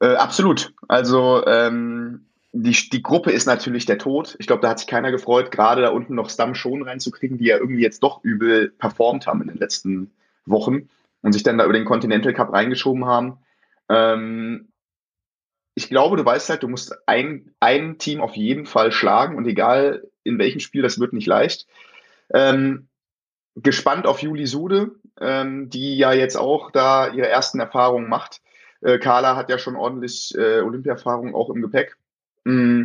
Äh, 0.00 0.14
absolut. 0.14 0.72
Also 0.88 1.44
ähm, 1.46 2.26
die, 2.52 2.76
die 2.90 3.02
Gruppe 3.02 3.32
ist 3.32 3.46
natürlich 3.46 3.86
der 3.86 3.98
Tod. 3.98 4.36
Ich 4.38 4.46
glaube, 4.46 4.62
da 4.62 4.70
hat 4.70 4.78
sich 4.78 4.88
keiner 4.88 5.10
gefreut, 5.10 5.50
gerade 5.50 5.82
da 5.82 5.90
unten 5.90 6.14
noch 6.14 6.30
Stam 6.30 6.54
schon 6.54 6.82
reinzukriegen, 6.82 7.38
die 7.38 7.46
ja 7.46 7.58
irgendwie 7.58 7.82
jetzt 7.82 8.02
doch 8.02 8.22
übel 8.22 8.70
performt 8.70 9.26
haben 9.26 9.42
in 9.42 9.48
den 9.48 9.58
letzten 9.58 10.12
Wochen 10.46 10.88
und 11.22 11.32
sich 11.32 11.42
dann 11.42 11.58
da 11.58 11.64
über 11.64 11.72
den 11.72 11.84
Continental 11.84 12.32
Cup 12.32 12.52
reingeschoben 12.52 13.04
haben. 13.04 13.38
Ähm, 13.88 14.68
ich 15.76 15.90
glaube, 15.90 16.16
du 16.16 16.24
weißt 16.24 16.48
halt, 16.48 16.62
du 16.62 16.68
musst 16.68 16.96
ein, 17.06 17.54
ein 17.60 17.98
Team 17.98 18.22
auf 18.22 18.34
jeden 18.34 18.64
Fall 18.64 18.92
schlagen 18.92 19.36
und 19.36 19.46
egal 19.46 20.08
in 20.24 20.38
welchem 20.38 20.58
Spiel, 20.58 20.80
das 20.80 20.98
wird 20.98 21.12
nicht 21.12 21.26
leicht. 21.26 21.66
Ähm, 22.32 22.88
gespannt 23.56 24.06
auf 24.06 24.20
Juli 24.20 24.46
Sude, 24.46 24.92
ähm, 25.20 25.68
die 25.68 25.98
ja 25.98 26.14
jetzt 26.14 26.36
auch 26.36 26.70
da 26.70 27.12
ihre 27.12 27.28
ersten 27.28 27.60
Erfahrungen 27.60 28.08
macht. 28.08 28.40
Äh, 28.80 28.98
Carla 28.98 29.36
hat 29.36 29.50
ja 29.50 29.58
schon 29.58 29.76
ordentlich 29.76 30.34
äh, 30.34 30.60
Olympia-Erfahrung 30.62 31.34
auch 31.34 31.50
im 31.50 31.60
Gepäck. 31.60 31.98
Mm. 32.44 32.84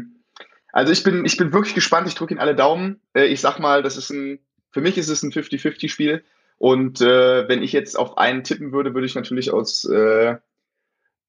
Also 0.73 0.91
ich 0.91 1.03
bin, 1.03 1.23
ich 1.23 1.37
bin 1.37 1.53
wirklich 1.53 1.75
gespannt, 1.75 2.09
ich 2.09 2.15
drücke 2.15 2.33
Ihnen 2.33 2.41
alle 2.41 2.55
Daumen. 2.55 2.99
Äh, 3.13 3.27
ich 3.27 3.39
sag 3.39 3.57
mal, 3.59 3.83
das 3.83 3.95
ist 3.95 4.09
ein, 4.09 4.39
für 4.69 4.81
mich 4.81 4.97
ist 4.97 5.09
es 5.09 5.23
ein 5.23 5.31
50-50-Spiel. 5.31 6.25
Und 6.57 6.99
äh, 6.99 7.47
wenn 7.47 7.63
ich 7.63 7.71
jetzt 7.71 7.97
auf 7.97 8.17
einen 8.17 8.43
tippen 8.43 8.73
würde, 8.73 8.93
würde 8.93 9.07
ich 9.07 9.15
natürlich 9.15 9.51
aus 9.51 9.85
äh, 9.85 10.35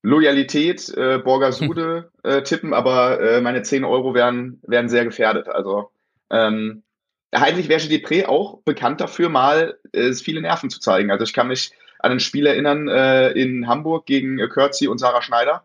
Loyalität 0.03 0.89
äh, 0.97 1.19
Borgasude 1.19 2.11
äh, 2.25 2.43
tippen, 2.43 2.75
aber 2.75 3.21
äh, 3.21 3.41
meine 3.41 3.63
10 3.63 3.85
Euro 3.85 4.15
wären, 4.15 4.61
wären 4.63 4.89
sehr 4.89 5.05
gefährdet. 5.05 5.49
Also 5.49 5.91
ähm, 6.31 6.83
Heinrich 7.35 7.69
Verge 7.69 7.87
Depré 7.87 8.27
auch 8.27 8.61
bekannt 8.63 9.01
dafür, 9.01 9.29
mal 9.29 9.79
äh, 9.93 10.13
viele 10.13 10.43
Nerven 10.43 10.71
zu 10.71 10.81
zeigen. 10.81 11.11
Also 11.11 11.25
ich 11.25 11.33
kann 11.33 11.49
mich 11.49 11.73
an 12.01 12.13
ein 12.13 12.21
Spiel 12.21 12.47
erinnern 12.47 12.89
äh, 12.89 13.31
in 13.31 13.69
Hamburg 13.69 14.07
gegen 14.07 14.39
äh, 14.39 14.49
Kürzi 14.49 14.89
und 14.89 14.99
Sarah 14.99 15.23
Schneider, 15.23 15.65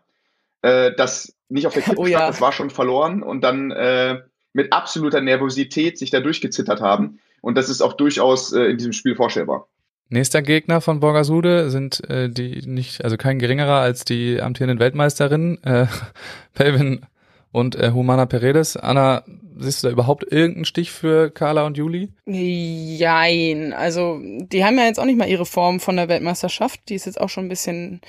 äh, 0.62 0.92
das 0.96 1.34
nicht 1.48 1.66
auf 1.66 1.74
der 1.74 1.82
Kippe 1.84 1.98
oh, 1.98 2.06
stand, 2.06 2.20
ja. 2.20 2.26
das 2.28 2.40
war 2.40 2.52
schon 2.52 2.70
verloren 2.70 3.22
und 3.22 3.42
dann 3.42 3.70
äh, 3.72 4.22
mit 4.52 4.72
absoluter 4.72 5.20
Nervosität 5.20 5.98
sich 5.98 6.10
da 6.10 6.20
durchgezittert 6.20 6.80
haben. 6.80 7.20
Und 7.40 7.56
das 7.56 7.68
ist 7.68 7.82
auch 7.82 7.92
durchaus 7.92 8.52
äh, 8.52 8.64
in 8.64 8.78
diesem 8.78 8.92
Spiel 8.92 9.14
vorstellbar. 9.14 9.68
Nächster 10.10 10.40
Gegner 10.40 10.80
von 10.80 11.00
Borgasude 11.00 11.70
sind 11.70 12.08
äh, 12.08 12.30
die 12.30 12.62
nicht, 12.66 13.04
also 13.04 13.16
kein 13.16 13.38
geringerer 13.38 13.80
als 13.80 14.04
die 14.04 14.40
amtierenden 14.40 14.78
Weltmeisterinnen, 14.78 15.62
äh, 15.64 15.86
Pelvin 16.54 17.04
und 17.52 17.76
äh, 17.76 17.90
Humana 17.90 18.24
Paredes. 18.24 18.76
Anna, 18.76 19.22
siehst 19.58 19.82
du 19.82 19.88
da 19.88 19.92
überhaupt 19.92 20.24
irgendeinen 20.24 20.64
Stich 20.64 20.92
für 20.92 21.30
Carla 21.30 21.66
und 21.66 21.76
Juli? 21.76 22.10
Jein. 22.26 23.72
Also, 23.74 24.18
die 24.22 24.64
haben 24.64 24.78
ja 24.78 24.86
jetzt 24.86 24.98
auch 24.98 25.04
nicht 25.04 25.18
mal 25.18 25.28
ihre 25.28 25.46
Form 25.46 25.80
von 25.80 25.96
der 25.96 26.08
Weltmeisterschaft. 26.08 26.80
Die 26.88 26.94
ist 26.94 27.06
jetzt 27.06 27.20
auch 27.20 27.28
schon 27.28 27.46
ein 27.46 27.50
bisschen, 27.50 28.00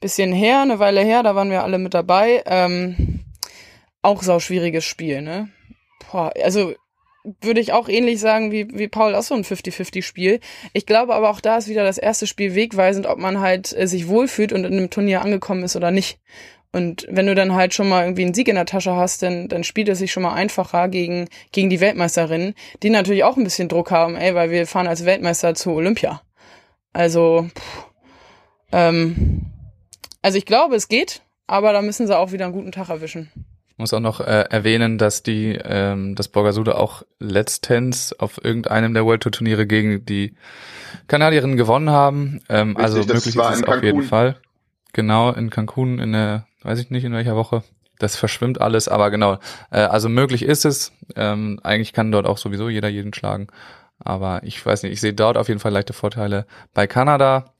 bisschen 0.00 0.32
her, 0.32 0.60
eine 0.60 0.78
Weile 0.78 1.02
her. 1.02 1.22
Da 1.22 1.34
waren 1.34 1.50
wir 1.50 1.62
alle 1.62 1.78
mit 1.78 1.94
dabei. 1.94 2.42
Ähm, 2.46 3.20
auch 4.02 4.22
sau 4.22 4.40
schwieriges 4.40 4.84
Spiel, 4.84 5.22
ne? 5.22 5.48
Boah, 6.10 6.32
also 6.42 6.74
würde 7.40 7.60
ich 7.60 7.72
auch 7.72 7.88
ähnlich 7.88 8.20
sagen 8.20 8.52
wie, 8.52 8.68
wie 8.72 8.88
Paul, 8.88 9.14
auch 9.14 9.22
so 9.22 9.34
ein 9.34 9.44
50-50-Spiel. 9.44 10.40
Ich 10.72 10.86
glaube 10.86 11.14
aber 11.14 11.30
auch 11.30 11.40
da 11.40 11.56
ist 11.56 11.68
wieder 11.68 11.84
das 11.84 11.98
erste 11.98 12.26
Spiel 12.26 12.54
wegweisend, 12.54 13.06
ob 13.06 13.18
man 13.18 13.40
halt 13.40 13.76
äh, 13.76 13.86
sich 13.86 14.08
wohlfühlt 14.08 14.52
und 14.52 14.64
in 14.64 14.72
einem 14.74 14.90
Turnier 14.90 15.22
angekommen 15.22 15.64
ist 15.64 15.76
oder 15.76 15.90
nicht. 15.90 16.18
Und 16.72 17.06
wenn 17.08 17.26
du 17.26 17.34
dann 17.34 17.54
halt 17.54 17.74
schon 17.74 17.88
mal 17.88 18.04
irgendwie 18.04 18.24
einen 18.24 18.34
Sieg 18.34 18.48
in 18.48 18.56
der 18.56 18.66
Tasche 18.66 18.94
hast, 18.94 19.22
dann, 19.22 19.48
dann 19.48 19.64
spielt 19.64 19.88
es 19.88 19.98
sich 19.98 20.12
schon 20.12 20.22
mal 20.22 20.34
einfacher 20.34 20.88
gegen, 20.88 21.28
gegen 21.52 21.70
die 21.70 21.80
Weltmeisterinnen, 21.80 22.54
die 22.82 22.90
natürlich 22.90 23.24
auch 23.24 23.36
ein 23.36 23.44
bisschen 23.44 23.68
Druck 23.68 23.90
haben, 23.90 24.14
ey, 24.14 24.34
weil 24.34 24.50
wir 24.50 24.66
fahren 24.66 24.86
als 24.86 25.04
Weltmeister 25.06 25.54
zu 25.54 25.70
Olympia. 25.70 26.20
Also, 26.92 27.48
pff, 27.56 27.86
ähm, 28.72 29.46
also 30.22 30.36
ich 30.36 30.44
glaube, 30.44 30.76
es 30.76 30.88
geht, 30.88 31.22
aber 31.46 31.72
da 31.72 31.82
müssen 31.82 32.06
sie 32.06 32.16
auch 32.16 32.32
wieder 32.32 32.44
einen 32.44 32.54
guten 32.54 32.72
Tag 32.72 32.90
erwischen 32.90 33.30
muss 33.76 33.92
auch 33.92 34.00
noch 34.00 34.20
äh, 34.20 34.44
erwähnen, 34.50 34.98
dass 34.98 35.22
die 35.22 35.58
ähm, 35.62 36.14
das 36.14 36.28
Borgasude 36.28 36.78
auch 36.78 37.02
letztens 37.18 38.12
auf 38.18 38.42
irgendeinem 38.42 38.94
der 38.94 39.04
World 39.04 39.22
Tour 39.22 39.32
Turniere 39.32 39.66
gegen 39.66 40.04
die 40.06 40.34
Kanadierinnen 41.08 41.56
gewonnen 41.56 41.90
haben. 41.90 42.40
Ähm, 42.48 42.68
Richtig, 42.68 42.84
also 42.84 42.98
möglich 43.00 43.36
ist 43.36 43.36
es 43.36 43.64
auf 43.64 43.82
jeden 43.82 44.02
Fall. 44.02 44.36
Genau 44.92 45.32
in 45.32 45.50
Cancun 45.50 45.98
in 45.98 46.12
der, 46.12 46.46
weiß 46.62 46.78
ich 46.80 46.90
nicht 46.90 47.04
in 47.04 47.12
welcher 47.12 47.36
Woche. 47.36 47.62
das 47.98 48.16
verschwimmt 48.16 48.60
alles, 48.60 48.88
aber 48.88 49.10
genau, 49.10 49.38
äh, 49.70 49.80
also 49.80 50.08
möglich 50.08 50.42
ist 50.42 50.64
es. 50.64 50.92
Ähm, 51.14 51.60
eigentlich 51.62 51.92
kann 51.92 52.12
dort 52.12 52.26
auch 52.26 52.38
sowieso 52.38 52.68
jeder 52.68 52.88
jeden 52.88 53.14
schlagen. 53.14 53.48
Aber 53.98 54.42
ich 54.42 54.64
weiß 54.64 54.82
nicht, 54.82 54.92
ich 54.92 55.00
sehe 55.00 55.14
dort 55.14 55.38
auf 55.38 55.48
jeden 55.48 55.60
Fall 55.60 55.72
leichte 55.72 55.92
Vorteile 55.92 56.46
bei 56.74 56.86
Kanada. 56.86 57.52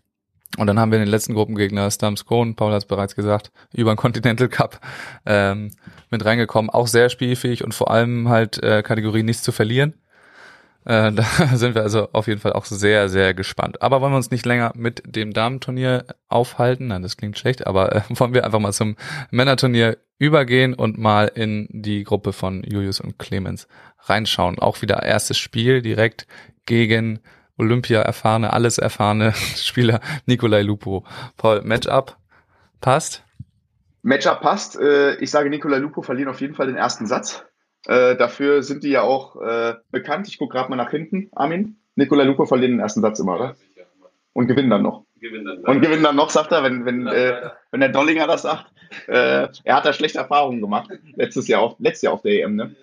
Und 0.58 0.66
dann 0.66 0.78
haben 0.78 0.92
wir 0.92 0.98
den 0.98 1.08
letzten 1.08 1.34
Gruppengegner, 1.34 1.90
Stamskon, 1.90 2.54
Paul 2.54 2.72
hat 2.72 2.82
es 2.82 2.84
bereits 2.86 3.14
gesagt, 3.14 3.50
über 3.74 3.92
den 3.92 3.96
Continental 3.96 4.48
Cup 4.48 4.80
ähm, 5.26 5.70
mit 6.10 6.24
reingekommen. 6.24 6.70
Auch 6.70 6.86
sehr 6.86 7.08
spielfähig 7.08 7.62
und 7.64 7.74
vor 7.74 7.90
allem 7.90 8.28
halt 8.28 8.62
äh, 8.62 8.82
Kategorie 8.82 9.22
nichts 9.22 9.42
zu 9.42 9.52
verlieren. 9.52 9.94
Äh, 10.86 11.12
da 11.12 11.24
sind 11.54 11.74
wir 11.74 11.82
also 11.82 12.08
auf 12.12 12.28
jeden 12.28 12.40
Fall 12.40 12.52
auch 12.52 12.64
sehr, 12.64 13.08
sehr 13.08 13.34
gespannt. 13.34 13.82
Aber 13.82 14.00
wollen 14.00 14.12
wir 14.12 14.16
uns 14.18 14.30
nicht 14.30 14.46
länger 14.46 14.72
mit 14.76 15.02
dem 15.04 15.32
Damenturnier 15.32 16.06
aufhalten? 16.28 16.86
Nein, 16.86 17.02
das 17.02 17.16
klingt 17.16 17.36
schlecht, 17.36 17.66
aber 17.66 17.94
äh, 17.94 18.02
wollen 18.10 18.32
wir 18.32 18.44
einfach 18.44 18.60
mal 18.60 18.72
zum 18.72 18.96
Männerturnier 19.30 19.98
übergehen 20.18 20.72
und 20.72 20.96
mal 20.96 21.30
in 21.34 21.68
die 21.70 22.04
Gruppe 22.04 22.32
von 22.32 22.62
Julius 22.62 23.00
und 23.00 23.18
Clemens 23.18 23.68
reinschauen. 24.04 24.58
Auch 24.58 24.80
wieder 24.80 25.02
erstes 25.02 25.36
Spiel 25.36 25.82
direkt 25.82 26.26
gegen 26.64 27.20
Olympia 27.58 28.02
erfahrene, 28.02 28.52
alles 28.52 28.78
erfahrene 28.78 29.32
Spieler 29.56 30.00
Nikolai 30.26 30.62
Lupo. 30.62 31.04
Paul, 31.36 31.62
Matchup 31.62 32.16
passt? 32.80 33.24
Matchup 34.02 34.40
passt. 34.40 34.78
Äh, 34.78 35.16
ich 35.16 35.30
sage, 35.30 35.50
Nikolai 35.50 35.78
Lupo 35.78 36.02
verlieren 36.02 36.30
auf 36.30 36.40
jeden 36.40 36.54
Fall 36.54 36.66
den 36.66 36.76
ersten 36.76 37.06
Satz. 37.06 37.44
Äh, 37.86 38.16
dafür 38.16 38.62
sind 38.62 38.84
die 38.84 38.90
ja 38.90 39.02
auch 39.02 39.40
äh, 39.40 39.74
bekannt. 39.90 40.28
Ich 40.28 40.38
gucke 40.38 40.54
gerade 40.56 40.70
mal 40.70 40.76
nach 40.76 40.90
hinten, 40.90 41.30
Armin. 41.34 41.76
Nikolai 41.94 42.24
Lupo 42.24 42.44
verlieren 42.44 42.72
den 42.72 42.80
ersten 42.80 43.00
Satz 43.00 43.18
immer, 43.20 43.36
oder? 43.36 43.56
Und 44.32 44.48
gewinnen 44.48 44.70
dann 44.70 44.82
noch. 44.82 45.06
Und 45.64 45.80
gewinnen 45.80 46.02
dann 46.02 46.16
noch, 46.16 46.28
sagt 46.28 46.52
er, 46.52 46.62
wenn, 46.62 46.84
wenn, 46.84 47.06
äh, 47.06 47.50
wenn 47.70 47.80
der 47.80 47.88
Dollinger 47.88 48.26
das 48.26 48.42
sagt. 48.42 48.66
Äh, 49.08 49.48
er 49.64 49.76
hat 49.76 49.86
da 49.86 49.92
schlechte 49.92 50.18
Erfahrungen 50.18 50.60
gemacht. 50.60 50.90
Letztes 51.14 51.48
Jahr 51.48 51.62
auf, 51.62 51.76
letztes 51.78 52.02
Jahr 52.02 52.12
auf 52.12 52.22
der 52.22 52.44
EM, 52.44 52.56
ne? 52.56 52.76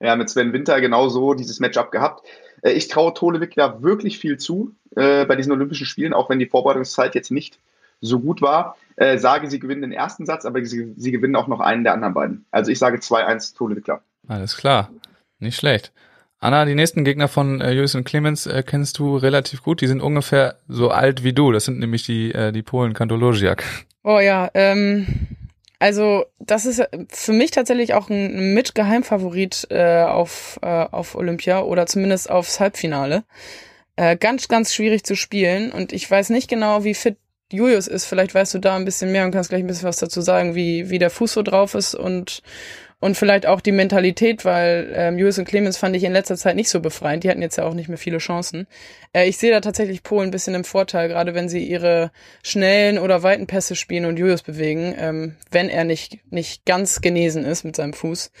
Ja, 0.00 0.16
mit 0.16 0.28
Sven 0.28 0.52
Winter 0.52 0.80
genauso 0.80 1.32
dieses 1.34 1.60
Matchup 1.60 1.90
gehabt. 1.90 2.26
Äh, 2.64 2.72
ich 2.72 2.88
traue 2.88 3.14
Tole 3.14 3.40
Wickler 3.40 3.82
wirklich 3.82 4.18
viel 4.18 4.38
zu 4.38 4.74
äh, 4.96 5.24
bei 5.26 5.36
diesen 5.36 5.52
Olympischen 5.52 5.86
Spielen, 5.86 6.12
auch 6.12 6.28
wenn 6.30 6.38
die 6.40 6.46
Vorbereitungszeit 6.46 7.14
jetzt 7.14 7.30
nicht 7.30 7.60
so 8.00 8.20
gut 8.20 8.42
war. 8.42 8.76
Äh, 8.96 9.18
sage, 9.18 9.48
sie 9.48 9.58
gewinnen 9.58 9.82
den 9.82 9.92
ersten 9.92 10.26
Satz, 10.26 10.44
aber 10.44 10.64
sie, 10.64 10.92
sie 10.96 11.12
gewinnen 11.12 11.36
auch 11.36 11.48
noch 11.48 11.60
einen 11.60 11.84
der 11.84 11.94
anderen 11.94 12.14
beiden. 12.14 12.44
Also 12.50 12.70
ich 12.70 12.78
sage 12.78 12.98
2-1 12.98 13.56
Tole 13.56 13.76
Wickler. 13.76 14.02
Alles 14.26 14.56
klar. 14.56 14.90
Nicht 15.38 15.56
schlecht. 15.56 15.92
Anna, 16.38 16.64
die 16.64 16.74
nächsten 16.74 17.04
Gegner 17.04 17.28
von 17.28 17.60
äh, 17.60 17.70
Julius 17.70 17.94
und 17.94 18.04
Clemens 18.04 18.46
äh, 18.46 18.62
kennst 18.62 18.98
du 18.98 19.16
relativ 19.16 19.62
gut. 19.62 19.80
Die 19.80 19.86
sind 19.86 20.02
ungefähr 20.02 20.58
so 20.68 20.90
alt 20.90 21.24
wie 21.24 21.32
du. 21.32 21.52
Das 21.52 21.64
sind 21.64 21.78
nämlich 21.78 22.04
die, 22.04 22.32
äh, 22.32 22.52
die 22.52 22.62
Polen 22.62 22.92
Kantologiak. 22.92 23.64
Oh 24.02 24.20
ja, 24.20 24.50
ähm, 24.52 25.06
also 25.78 26.24
das 26.38 26.66
ist 26.66 26.82
für 27.08 27.32
mich 27.32 27.50
tatsächlich 27.50 27.94
auch 27.94 28.08
ein 28.08 28.54
Mitgeheimfavorit 28.54 29.66
äh, 29.70 30.02
auf, 30.02 30.58
äh, 30.62 30.66
auf 30.66 31.14
Olympia 31.14 31.62
oder 31.62 31.86
zumindest 31.86 32.30
aufs 32.30 32.60
Halbfinale. 32.60 33.24
Äh, 33.96 34.16
ganz, 34.16 34.48
ganz 34.48 34.74
schwierig 34.74 35.04
zu 35.04 35.14
spielen 35.14 35.70
und 35.70 35.92
ich 35.92 36.10
weiß 36.10 36.30
nicht 36.30 36.48
genau, 36.48 36.84
wie 36.84 36.94
fit 36.94 37.16
Julius 37.52 37.86
ist. 37.86 38.06
Vielleicht 38.06 38.34
weißt 38.34 38.54
du 38.54 38.58
da 38.58 38.76
ein 38.76 38.84
bisschen 38.84 39.12
mehr 39.12 39.24
und 39.24 39.30
kannst 39.30 39.50
gleich 39.50 39.62
ein 39.62 39.66
bisschen 39.66 39.88
was 39.88 39.98
dazu 39.98 40.20
sagen, 40.20 40.54
wie, 40.54 40.90
wie 40.90 40.98
der 40.98 41.10
Fuß 41.10 41.32
so 41.32 41.42
drauf 41.42 41.74
ist 41.74 41.94
und 41.94 42.42
und 43.04 43.18
vielleicht 43.18 43.44
auch 43.44 43.60
die 43.60 43.70
Mentalität, 43.70 44.46
weil 44.46 44.90
ähm, 44.94 45.18
Julius 45.18 45.38
und 45.38 45.44
Clemens 45.44 45.76
fand 45.76 45.94
ich 45.94 46.04
in 46.04 46.14
letzter 46.14 46.36
Zeit 46.36 46.56
nicht 46.56 46.70
so 46.70 46.80
befreiend. 46.80 47.22
Die 47.22 47.28
hatten 47.28 47.42
jetzt 47.42 47.58
ja 47.58 47.64
auch 47.64 47.74
nicht 47.74 47.90
mehr 47.90 47.98
viele 47.98 48.16
Chancen. 48.16 48.66
Äh, 49.12 49.28
ich 49.28 49.36
sehe 49.36 49.50
da 49.50 49.60
tatsächlich 49.60 50.02
Polen 50.02 50.28
ein 50.28 50.30
bisschen 50.30 50.54
im 50.54 50.64
Vorteil, 50.64 51.08
gerade 51.08 51.34
wenn 51.34 51.50
sie 51.50 51.62
ihre 51.62 52.12
schnellen 52.42 52.98
oder 52.98 53.22
weiten 53.22 53.46
Pässe 53.46 53.76
spielen 53.76 54.06
und 54.06 54.18
Julius 54.18 54.42
bewegen, 54.42 54.94
ähm, 54.96 55.36
wenn 55.50 55.68
er 55.68 55.84
nicht, 55.84 56.20
nicht 56.32 56.64
ganz 56.64 57.02
genesen 57.02 57.44
ist 57.44 57.62
mit 57.62 57.76
seinem 57.76 57.92
Fuß. 57.92 58.32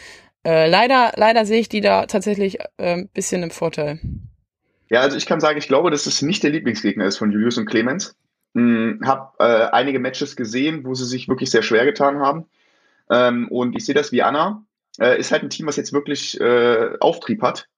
Äh, 0.46 0.66
leider, 0.66 1.12
leider 1.16 1.44
sehe 1.44 1.60
ich 1.60 1.68
die 1.68 1.82
da 1.82 2.06
tatsächlich 2.06 2.60
äh, 2.78 2.94
ein 2.94 3.08
bisschen 3.08 3.42
im 3.42 3.50
Vorteil. 3.50 4.00
Ja, 4.88 5.02
also 5.02 5.18
ich 5.18 5.26
kann 5.26 5.40
sagen, 5.40 5.58
ich 5.58 5.68
glaube, 5.68 5.90
dass 5.90 6.06
es 6.06 6.22
nicht 6.22 6.42
der 6.42 6.52
Lieblingsgegner 6.52 7.04
ist 7.04 7.18
von 7.18 7.30
Julius 7.30 7.58
und 7.58 7.66
Clemens. 7.66 8.16
Hm, 8.54 9.00
hab 9.04 9.34
äh, 9.40 9.44
einige 9.44 9.98
Matches 9.98 10.36
gesehen, 10.36 10.86
wo 10.86 10.94
sie 10.94 11.04
sich 11.04 11.28
wirklich 11.28 11.50
sehr 11.50 11.62
schwer 11.62 11.84
getan 11.84 12.20
haben. 12.20 12.46
Ähm, 13.10 13.48
und 13.48 13.76
ich 13.76 13.84
sehe 13.84 13.94
das 13.94 14.12
wie 14.12 14.22
Anna. 14.22 14.64
Äh, 14.98 15.18
ist 15.18 15.32
halt 15.32 15.42
ein 15.42 15.50
Team, 15.50 15.66
was 15.66 15.76
jetzt 15.76 15.92
wirklich 15.92 16.40
äh, 16.40 16.96
Auftrieb 17.00 17.42
hat, 17.42 17.68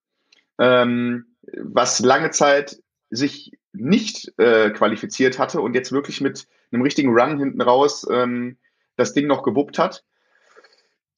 ähm, 0.58 1.36
was 1.56 2.00
lange 2.00 2.30
Zeit 2.30 2.82
sich 3.10 3.52
nicht 3.72 4.32
äh, 4.38 4.70
qualifiziert 4.70 5.38
hatte 5.38 5.60
und 5.60 5.74
jetzt 5.74 5.92
wirklich 5.92 6.20
mit 6.20 6.46
einem 6.72 6.82
richtigen 6.82 7.10
Run 7.10 7.38
hinten 7.38 7.60
raus 7.60 8.06
ähm, 8.10 8.58
das 8.96 9.12
Ding 9.12 9.26
noch 9.26 9.42
gewuppt 9.42 9.78
hat. 9.78 10.04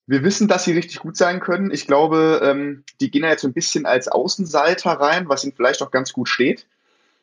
Wir 0.06 0.22
wissen, 0.22 0.48
dass 0.48 0.64
sie 0.64 0.72
richtig 0.72 1.00
gut 1.00 1.16
sein 1.16 1.40
können. 1.40 1.70
Ich 1.70 1.86
glaube, 1.86 2.40
ähm, 2.42 2.84
die 3.00 3.10
gehen 3.10 3.24
ja 3.24 3.30
jetzt 3.30 3.42
so 3.42 3.48
ein 3.48 3.52
bisschen 3.52 3.84
als 3.84 4.08
Außenseiter 4.08 4.92
rein, 4.92 5.28
was 5.28 5.44
ihnen 5.44 5.54
vielleicht 5.54 5.82
auch 5.82 5.90
ganz 5.90 6.12
gut 6.12 6.28
steht. 6.28 6.66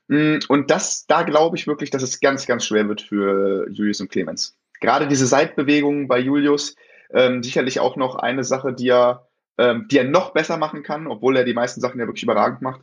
Mm, 0.07 0.37
und 0.49 0.69
das, 0.69 1.07
da 1.07 1.23
glaube 1.23 1.57
ich 1.57 1.67
wirklich, 1.67 1.89
dass 1.89 2.03
es 2.03 2.19
ganz, 2.19 2.45
ganz 2.45 2.65
schwer 2.65 2.87
wird 2.87 3.01
für 3.01 3.67
Julius 3.71 4.01
und 4.01 4.11
Clemens 4.11 4.55
gerade 4.79 5.07
diese 5.07 5.27
Seitbewegungen 5.27 6.07
bei 6.07 6.19
Julius 6.19 6.75
ähm, 7.13 7.43
sicherlich 7.43 7.79
auch 7.79 7.95
noch 7.95 8.15
eine 8.15 8.43
Sache, 8.43 8.73
die 8.73 8.89
er, 8.89 9.27
ähm, 9.57 9.87
die 9.89 9.97
er 9.97 10.03
noch 10.05 10.33
besser 10.33 10.57
machen 10.57 10.83
kann, 10.83 11.07
obwohl 11.07 11.37
er 11.37 11.43
die 11.43 11.53
meisten 11.53 11.81
Sachen 11.81 11.99
ja 11.99 12.07
wirklich 12.07 12.23
überragend 12.23 12.61
macht. 12.61 12.81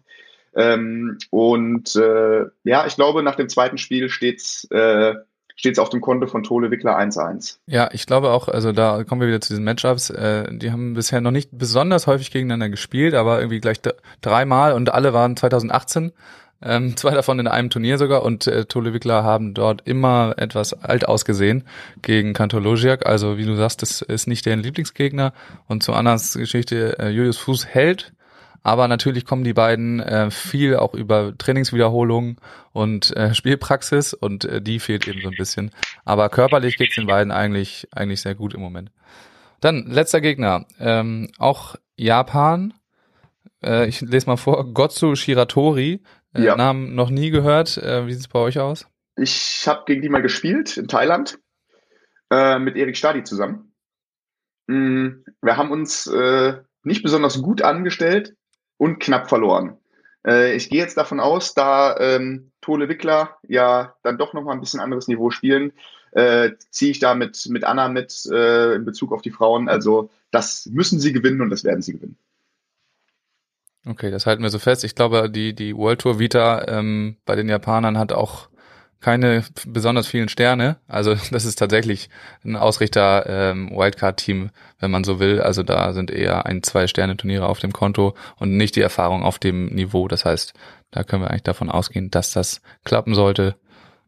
Ähm, 0.54 1.18
und 1.30 1.96
äh, 1.96 2.44
ja, 2.64 2.86
ich 2.86 2.96
glaube, 2.96 3.22
nach 3.22 3.36
dem 3.36 3.48
zweiten 3.48 3.78
Spiel 3.78 4.08
steht's 4.08 4.64
äh, 4.70 5.14
steht's 5.56 5.78
auf 5.78 5.90
dem 5.90 6.00
Konto 6.00 6.26
von 6.26 6.42
Tole 6.42 6.70
Wickler 6.70 6.98
1-1. 6.98 7.58
Ja, 7.66 7.88
ich 7.92 8.06
glaube 8.06 8.30
auch, 8.30 8.48
also 8.48 8.72
da 8.72 9.04
kommen 9.04 9.20
wir 9.20 9.28
wieder 9.28 9.40
zu 9.40 9.52
diesen 9.52 9.64
Matchups. 9.64 10.10
Äh, 10.10 10.56
die 10.56 10.72
haben 10.72 10.94
bisher 10.94 11.20
noch 11.20 11.30
nicht 11.30 11.50
besonders 11.52 12.06
häufig 12.06 12.30
gegeneinander 12.30 12.68
gespielt, 12.68 13.14
aber 13.14 13.38
irgendwie 13.38 13.60
gleich 13.60 13.80
dreimal 14.20 14.72
und 14.72 14.92
alle 14.92 15.12
waren 15.12 15.36
2018 15.36 16.12
ähm, 16.64 16.96
zwei 16.96 17.10
davon 17.10 17.38
in 17.38 17.48
einem 17.48 17.70
Turnier 17.70 17.98
sogar 17.98 18.22
und 18.22 18.46
äh, 18.46 18.64
Tole 18.64 18.92
Wickler 18.92 19.24
haben 19.24 19.54
dort 19.54 19.86
immer 19.86 20.34
etwas 20.36 20.72
alt 20.74 21.06
ausgesehen 21.06 21.64
gegen 22.02 22.32
Kantologiak. 22.32 23.06
Also 23.06 23.38
wie 23.38 23.44
du 23.44 23.56
sagst, 23.56 23.82
das 23.82 24.02
ist 24.02 24.26
nicht 24.26 24.46
deren 24.46 24.60
Lieblingsgegner. 24.60 25.32
Und 25.68 25.82
zu 25.82 25.92
Annas 25.92 26.34
Geschichte, 26.34 26.98
äh, 26.98 27.08
Julius 27.08 27.38
Fuß 27.38 27.66
hält, 27.66 28.12
aber 28.62 28.86
natürlich 28.86 29.24
kommen 29.26 29.44
die 29.44 29.54
beiden 29.54 30.00
äh, 30.00 30.30
viel 30.30 30.76
auch 30.76 30.94
über 30.94 31.36
Trainingswiederholungen 31.36 32.36
und 32.72 33.14
äh, 33.16 33.34
Spielpraxis 33.34 34.14
und 34.14 34.44
äh, 34.44 34.62
die 34.62 34.78
fehlt 34.78 35.08
eben 35.08 35.20
so 35.20 35.28
ein 35.28 35.36
bisschen. 35.36 35.72
Aber 36.04 36.28
körperlich 36.28 36.76
geht's 36.76 36.94
den 36.94 37.06
beiden 37.06 37.32
eigentlich 37.32 37.88
eigentlich 37.92 38.20
sehr 38.20 38.34
gut 38.34 38.54
im 38.54 38.60
Moment. 38.60 38.90
Dann 39.60 39.86
letzter 39.86 40.20
Gegner, 40.20 40.66
ähm, 40.78 41.30
auch 41.38 41.76
Japan. 41.96 42.74
Äh, 43.64 43.88
ich 43.88 44.00
lese 44.00 44.26
mal 44.26 44.36
vor, 44.36 44.72
Gotsu 44.72 45.16
Shiratori, 45.16 46.00
äh, 46.34 46.42
ja. 46.42 46.56
Namen 46.56 46.94
noch 46.94 47.10
nie 47.10 47.30
gehört. 47.30 47.76
Äh, 47.76 48.06
wie 48.06 48.12
sieht 48.12 48.22
es 48.22 48.28
bei 48.28 48.38
euch 48.38 48.58
aus? 48.58 48.86
Ich 49.16 49.66
habe 49.66 49.82
gegen 49.86 50.02
die 50.02 50.08
mal 50.08 50.22
gespielt 50.22 50.76
in 50.76 50.88
Thailand 50.88 51.38
äh, 52.30 52.58
mit 52.58 52.76
Erik 52.76 52.96
Stadi 52.96 53.24
zusammen. 53.24 53.74
Mm, 54.66 55.24
wir 55.42 55.56
haben 55.56 55.70
uns 55.70 56.06
äh, 56.06 56.54
nicht 56.82 57.02
besonders 57.02 57.42
gut 57.42 57.62
angestellt 57.62 58.34
und 58.78 59.00
knapp 59.00 59.28
verloren. 59.28 59.76
Äh, 60.26 60.54
ich 60.54 60.70
gehe 60.70 60.80
jetzt 60.80 60.96
davon 60.96 61.20
aus, 61.20 61.54
da 61.54 61.96
ähm, 61.98 62.52
Tole 62.60 62.88
Wickler 62.88 63.36
ja 63.46 63.94
dann 64.02 64.18
doch 64.18 64.32
noch 64.32 64.42
mal 64.42 64.52
ein 64.52 64.60
bisschen 64.60 64.80
anderes 64.80 65.08
Niveau 65.08 65.30
spielen, 65.30 65.72
äh, 66.12 66.52
ziehe 66.70 66.90
ich 66.90 67.00
da 67.00 67.14
mit, 67.14 67.48
mit 67.48 67.64
Anna 67.64 67.88
mit 67.88 68.24
in 68.26 68.84
Bezug 68.84 69.12
auf 69.12 69.22
die 69.22 69.30
Frauen. 69.30 69.68
Also 69.68 70.10
das 70.30 70.66
müssen 70.66 71.00
sie 71.00 71.12
gewinnen 71.12 71.40
und 71.40 71.50
das 71.50 71.64
werden 71.64 71.82
sie 71.82 71.94
gewinnen. 71.94 72.18
Okay, 73.84 74.10
das 74.12 74.26
halten 74.26 74.42
wir 74.42 74.50
so 74.50 74.60
fest. 74.60 74.84
Ich 74.84 74.94
glaube, 74.94 75.28
die, 75.28 75.54
die 75.54 75.76
World 75.76 76.00
Tour 76.00 76.18
Vita 76.18 76.66
ähm, 76.68 77.16
bei 77.24 77.34
den 77.34 77.48
Japanern 77.48 77.98
hat 77.98 78.12
auch 78.12 78.48
keine 79.00 79.44
besonders 79.66 80.06
vielen 80.06 80.28
Sterne. 80.28 80.76
Also 80.86 81.14
das 81.32 81.44
ist 81.44 81.58
tatsächlich 81.58 82.08
ein 82.44 82.56
Ausrichter 82.56 83.26
ähm, 83.26 83.70
Wildcard-Team, 83.70 84.50
wenn 84.78 84.90
man 84.90 85.02
so 85.02 85.18
will. 85.18 85.40
Also 85.40 85.64
da 85.64 85.92
sind 85.92 86.12
eher 86.12 86.46
ein, 86.46 86.62
zwei 86.62 86.86
Sterne-Turniere 86.86 87.46
auf 87.46 87.58
dem 87.58 87.72
Konto 87.72 88.14
und 88.36 88.56
nicht 88.56 88.76
die 88.76 88.82
Erfahrung 88.82 89.24
auf 89.24 89.40
dem 89.40 89.66
Niveau. 89.66 90.06
Das 90.06 90.24
heißt, 90.24 90.54
da 90.92 91.02
können 91.02 91.22
wir 91.22 91.30
eigentlich 91.30 91.42
davon 91.42 91.68
ausgehen, 91.68 92.10
dass 92.10 92.32
das 92.32 92.62
klappen 92.84 93.14
sollte. 93.16 93.56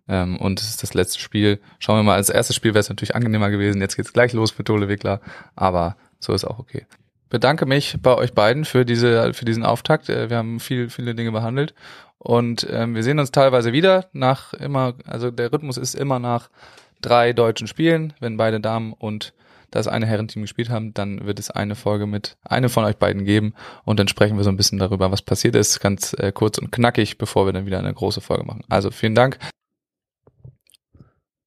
Ähm, 0.07 0.37
und 0.37 0.61
es 0.61 0.69
ist 0.69 0.85
das 0.85 0.95
letzte 0.95 1.19
Spiel. 1.19 1.61
Schauen 1.81 1.99
wir 1.99 2.03
mal, 2.05 2.15
als 2.15 2.31
erstes 2.31 2.55
Spiel 2.55 2.75
wäre 2.75 2.81
es 2.81 2.91
natürlich 2.91 3.17
angenehmer 3.17 3.51
gewesen. 3.51 3.81
Jetzt 3.81 3.97
geht's 3.97 4.13
gleich 4.13 4.33
los 4.33 4.53
für 4.53 4.63
Tole 4.63 4.89
Wickler, 4.89 5.21
aber 5.57 5.97
so 6.21 6.33
ist 6.33 6.45
auch 6.45 6.61
okay 6.61 6.87
bedanke 7.35 7.67
mich 7.67 7.97
bei 8.01 8.15
euch 8.15 8.33
beiden 8.33 8.65
für 8.65 8.85
diese 8.85 9.35
für 9.35 9.45
diesen 9.45 9.65
Auftakt. 9.65 10.09
Äh, 10.09 10.31
wir 10.31 10.37
haben 10.37 10.61
viel 10.61 10.89
viele 10.89 11.17
Dinge 11.17 11.33
behandelt 11.33 11.75
und 12.19 12.65
ähm, 12.71 12.95
wir 12.95 13.03
sehen 13.03 13.19
uns 13.19 13.33
teilweise 13.33 13.73
wieder 13.73 14.07
nach 14.13 14.55
immer 14.55 14.95
also 15.05 15.33
der 15.33 15.53
Rhythmus 15.53 15.77
ist 15.77 15.97
immer 15.97 16.21
nach 16.21 16.49
drei 17.03 17.33
deutschen 17.33 17.67
Spielen, 17.67 18.13
wenn 18.21 18.37
beide 18.37 18.61
Damen 18.61 18.93
und 18.93 19.35
das 19.73 19.89
eine 19.89 20.07
Herrenteam 20.07 20.43
gespielt 20.43 20.71
haben, 20.71 20.95
dann 20.95 21.27
wird 21.27 21.41
es 21.41 21.51
eine 21.51 21.75
Folge 21.75 22.07
mit 22.07 22.37
einem 22.45 22.71
von 22.71 22.85
euch 22.85 22.99
beiden 22.99 23.25
geben 23.25 23.55
und 23.83 23.99
dann 23.99 24.07
sprechen 24.07 24.37
wir 24.37 24.45
so 24.45 24.51
ein 24.51 24.57
bisschen 24.57 24.79
darüber, 24.79 25.11
was 25.11 25.21
passiert 25.21 25.57
ist, 25.57 25.81
ganz 25.81 26.15
äh, 26.17 26.31
kurz 26.31 26.59
und 26.59 26.71
knackig, 26.71 27.19
bevor 27.19 27.47
wir 27.47 27.53
dann 27.53 27.67
wieder 27.67 27.81
eine 27.81 27.93
große 27.93 28.21
Folge 28.21 28.45
machen. 28.45 28.63
Also 28.69 28.93
vielen 28.93 29.17
Dank. 29.17 29.39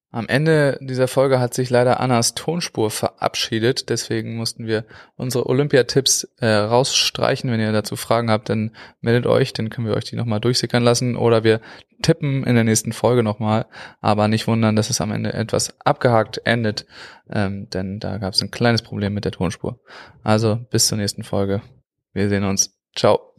Am 0.10 0.30
Ende 0.30 0.78
dieser 0.80 1.10
Folge 1.10 1.39
hat 1.39 1.54
sich 1.54 1.70
leider 1.70 2.00
Annas 2.00 2.34
Tonspur 2.34 2.89
verabschiedet, 2.89 3.89
deswegen 3.89 4.38
mussten 4.38 4.65
wir 4.65 4.86
unsere 5.15 5.48
Olympiatipps 5.48 6.24
äh, 6.39 6.48
rausstreichen. 6.48 7.52
Wenn 7.52 7.60
ihr 7.60 7.74
dazu 7.74 7.98
Fragen 7.98 8.32
habt, 8.32 8.50
dann 8.50 8.72
meldet 9.02 9.28
euch, 9.28 9.52
dann 9.52 9.70
können 9.70 9.86
wir 9.86 9.96
euch 9.96 10.06
die 10.06 10.15
nochmal 10.15 10.39
durchsickern 10.39 10.82
lassen 10.82 11.17
oder 11.17 11.43
wir 11.43 11.60
tippen 12.02 12.46
in 12.46 12.56
der 12.56 12.63
nächsten 12.63 12.93
Folge 12.93 13.22
nochmal. 13.22 13.65
Aber 14.00 14.30
nicht 14.30 14.48
wundern, 14.48 14.78
dass 14.78 14.89
es 14.89 15.02
am 15.02 15.12
Ende 15.12 15.34
etwas 15.34 15.76
abgehakt 15.82 16.41
endet, 16.46 16.86
ähm, 17.30 17.70
denn 17.70 18.00
da 18.00 18.17
gab 18.17 18.34
es 18.34 18.41
ein 18.41 18.52
kleines 18.52 18.82
Problem 18.82 19.13
mit 19.13 19.26
der 19.26 19.34
Tonspur. 19.34 19.82
Also 20.24 20.56
bis 20.72 20.88
zur 20.88 20.98
nächsten 20.98 21.24
Folge. 21.24 21.62
Wir 22.13 22.30
sehen 22.30 22.46
uns. 22.46 22.80
Ciao. 22.96 23.37